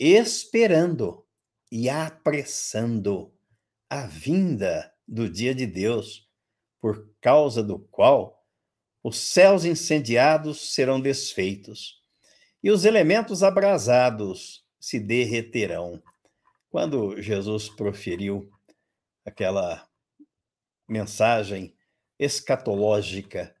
esperando 0.00 1.26
e 1.70 1.90
apressando 1.90 3.34
a 3.90 4.06
vinda 4.06 4.94
do 5.06 5.28
dia 5.28 5.54
de 5.54 5.66
Deus, 5.66 6.24
por 6.84 7.10
causa 7.18 7.62
do 7.62 7.78
qual 7.78 8.44
os 9.02 9.16
céus 9.16 9.64
incendiados 9.64 10.74
serão 10.74 11.00
desfeitos 11.00 12.02
e 12.62 12.70
os 12.70 12.84
elementos 12.84 13.42
abrasados 13.42 14.66
se 14.78 15.00
derreterão. 15.00 16.02
Quando 16.68 17.18
Jesus 17.22 17.70
proferiu 17.70 18.52
aquela 19.24 19.88
mensagem 20.86 21.74
escatológica 22.18 23.56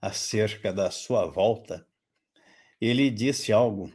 acerca 0.00 0.72
da 0.72 0.90
sua 0.90 1.26
volta, 1.26 1.86
ele 2.80 3.10
disse 3.10 3.52
algo 3.52 3.92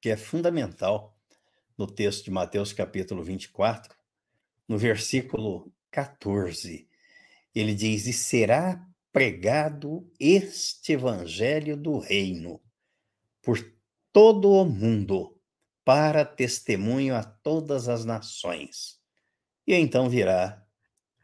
que 0.00 0.10
é 0.10 0.16
fundamental 0.16 1.16
no 1.78 1.86
texto 1.86 2.24
de 2.24 2.32
Mateus 2.32 2.72
capítulo 2.72 3.22
24, 3.22 3.96
no 4.66 4.76
versículo 4.76 5.72
14. 5.92 6.87
Ele 7.54 7.74
diz: 7.74 8.06
E 8.06 8.12
será 8.12 8.84
pregado 9.12 10.10
este 10.20 10.92
evangelho 10.92 11.76
do 11.76 11.98
reino 11.98 12.60
por 13.42 13.58
todo 14.12 14.50
o 14.50 14.64
mundo, 14.64 15.38
para 15.84 16.24
testemunho 16.24 17.14
a 17.14 17.22
todas 17.22 17.88
as 17.88 18.04
nações. 18.04 18.98
E 19.66 19.74
então 19.74 20.08
virá 20.08 20.64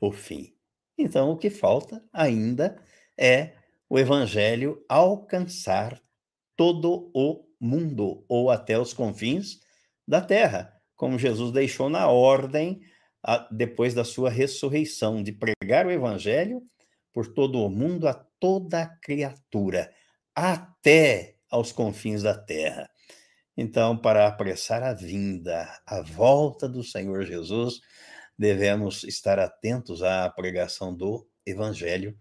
o 0.01 0.11
fim. 0.11 0.55
Então, 0.97 1.31
o 1.31 1.37
que 1.37 1.51
falta 1.51 2.03
ainda 2.13 2.81
é 3.19 3.57
o 3.89 3.99
evangelho 3.99 4.85
alcançar 4.89 6.01
todo 6.57 7.11
o 7.15 7.45
mundo, 7.61 8.25
ou 8.29 8.51
até 8.51 8.79
os 8.79 8.93
confins 8.93 9.61
da 10.07 10.21
terra, 10.21 10.73
como 10.95 11.19
Jesus 11.19 11.53
deixou 11.53 11.89
na 11.89 12.09
ordem 12.09 12.81
depois 13.51 13.95
da 13.95 14.05
sua 14.05 14.31
ressurreição, 14.31 15.23
de 15.23 15.33
pregar 15.33 15.87
o 15.87 15.91
evangelho 15.91 16.63
por 17.13 17.27
todo 17.27 17.63
o 17.63 17.71
mundo 17.71 18.09
a 18.09 18.15
toda 18.15 18.87
criatura, 19.03 19.91
até 20.35 21.37
aos 21.51 21.73
confins 21.73 22.23
da 22.23 22.37
terra. 22.37 22.91
Então, 23.57 23.97
para 23.97 24.27
apressar 24.27 24.83
a 24.83 24.93
vinda, 24.93 25.69
a 25.87 26.03
volta 26.03 26.69
do 26.69 26.83
Senhor 26.83 27.25
Jesus, 27.25 27.81
devemos 28.37 29.05
estar 29.05 29.39
atentos 29.39 30.03
à 30.03 30.29
pregação 30.29 30.95
do 30.95 31.27
evangelho 31.47 32.19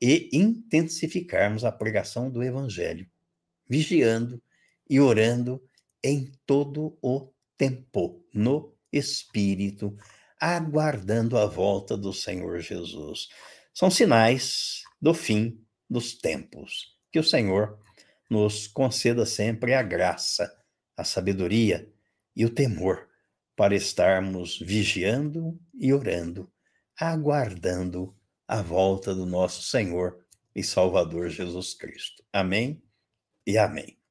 e 0.00 0.28
intensificarmos 0.32 1.64
a 1.64 1.70
pregação 1.70 2.28
do 2.28 2.42
evangelho, 2.42 3.08
vigiando 3.68 4.42
e 4.90 4.98
orando 4.98 5.62
em 6.02 6.32
todo 6.44 6.98
o 7.00 7.32
tempo, 7.56 8.26
no 8.34 8.74
Espírito, 8.92 9.96
aguardando 10.42 11.38
a 11.38 11.46
volta 11.46 11.96
do 11.96 12.12
Senhor 12.12 12.58
Jesus. 12.58 13.28
São 13.72 13.88
sinais 13.88 14.82
do 15.00 15.14
fim 15.14 15.64
dos 15.88 16.14
tempos. 16.14 16.96
Que 17.12 17.20
o 17.20 17.24
Senhor 17.24 17.78
nos 18.28 18.66
conceda 18.66 19.24
sempre 19.24 19.72
a 19.72 19.82
graça, 19.84 20.52
a 20.96 21.04
sabedoria 21.04 21.88
e 22.34 22.44
o 22.44 22.50
temor 22.50 23.08
para 23.54 23.76
estarmos 23.76 24.58
vigiando 24.58 25.56
e 25.74 25.92
orando, 25.92 26.50
aguardando 26.98 28.12
a 28.48 28.60
volta 28.60 29.14
do 29.14 29.24
nosso 29.24 29.62
Senhor 29.62 30.24
e 30.56 30.64
Salvador 30.64 31.28
Jesus 31.28 31.72
Cristo. 31.72 32.24
Amém 32.32 32.82
e 33.46 33.56
amém. 33.56 34.01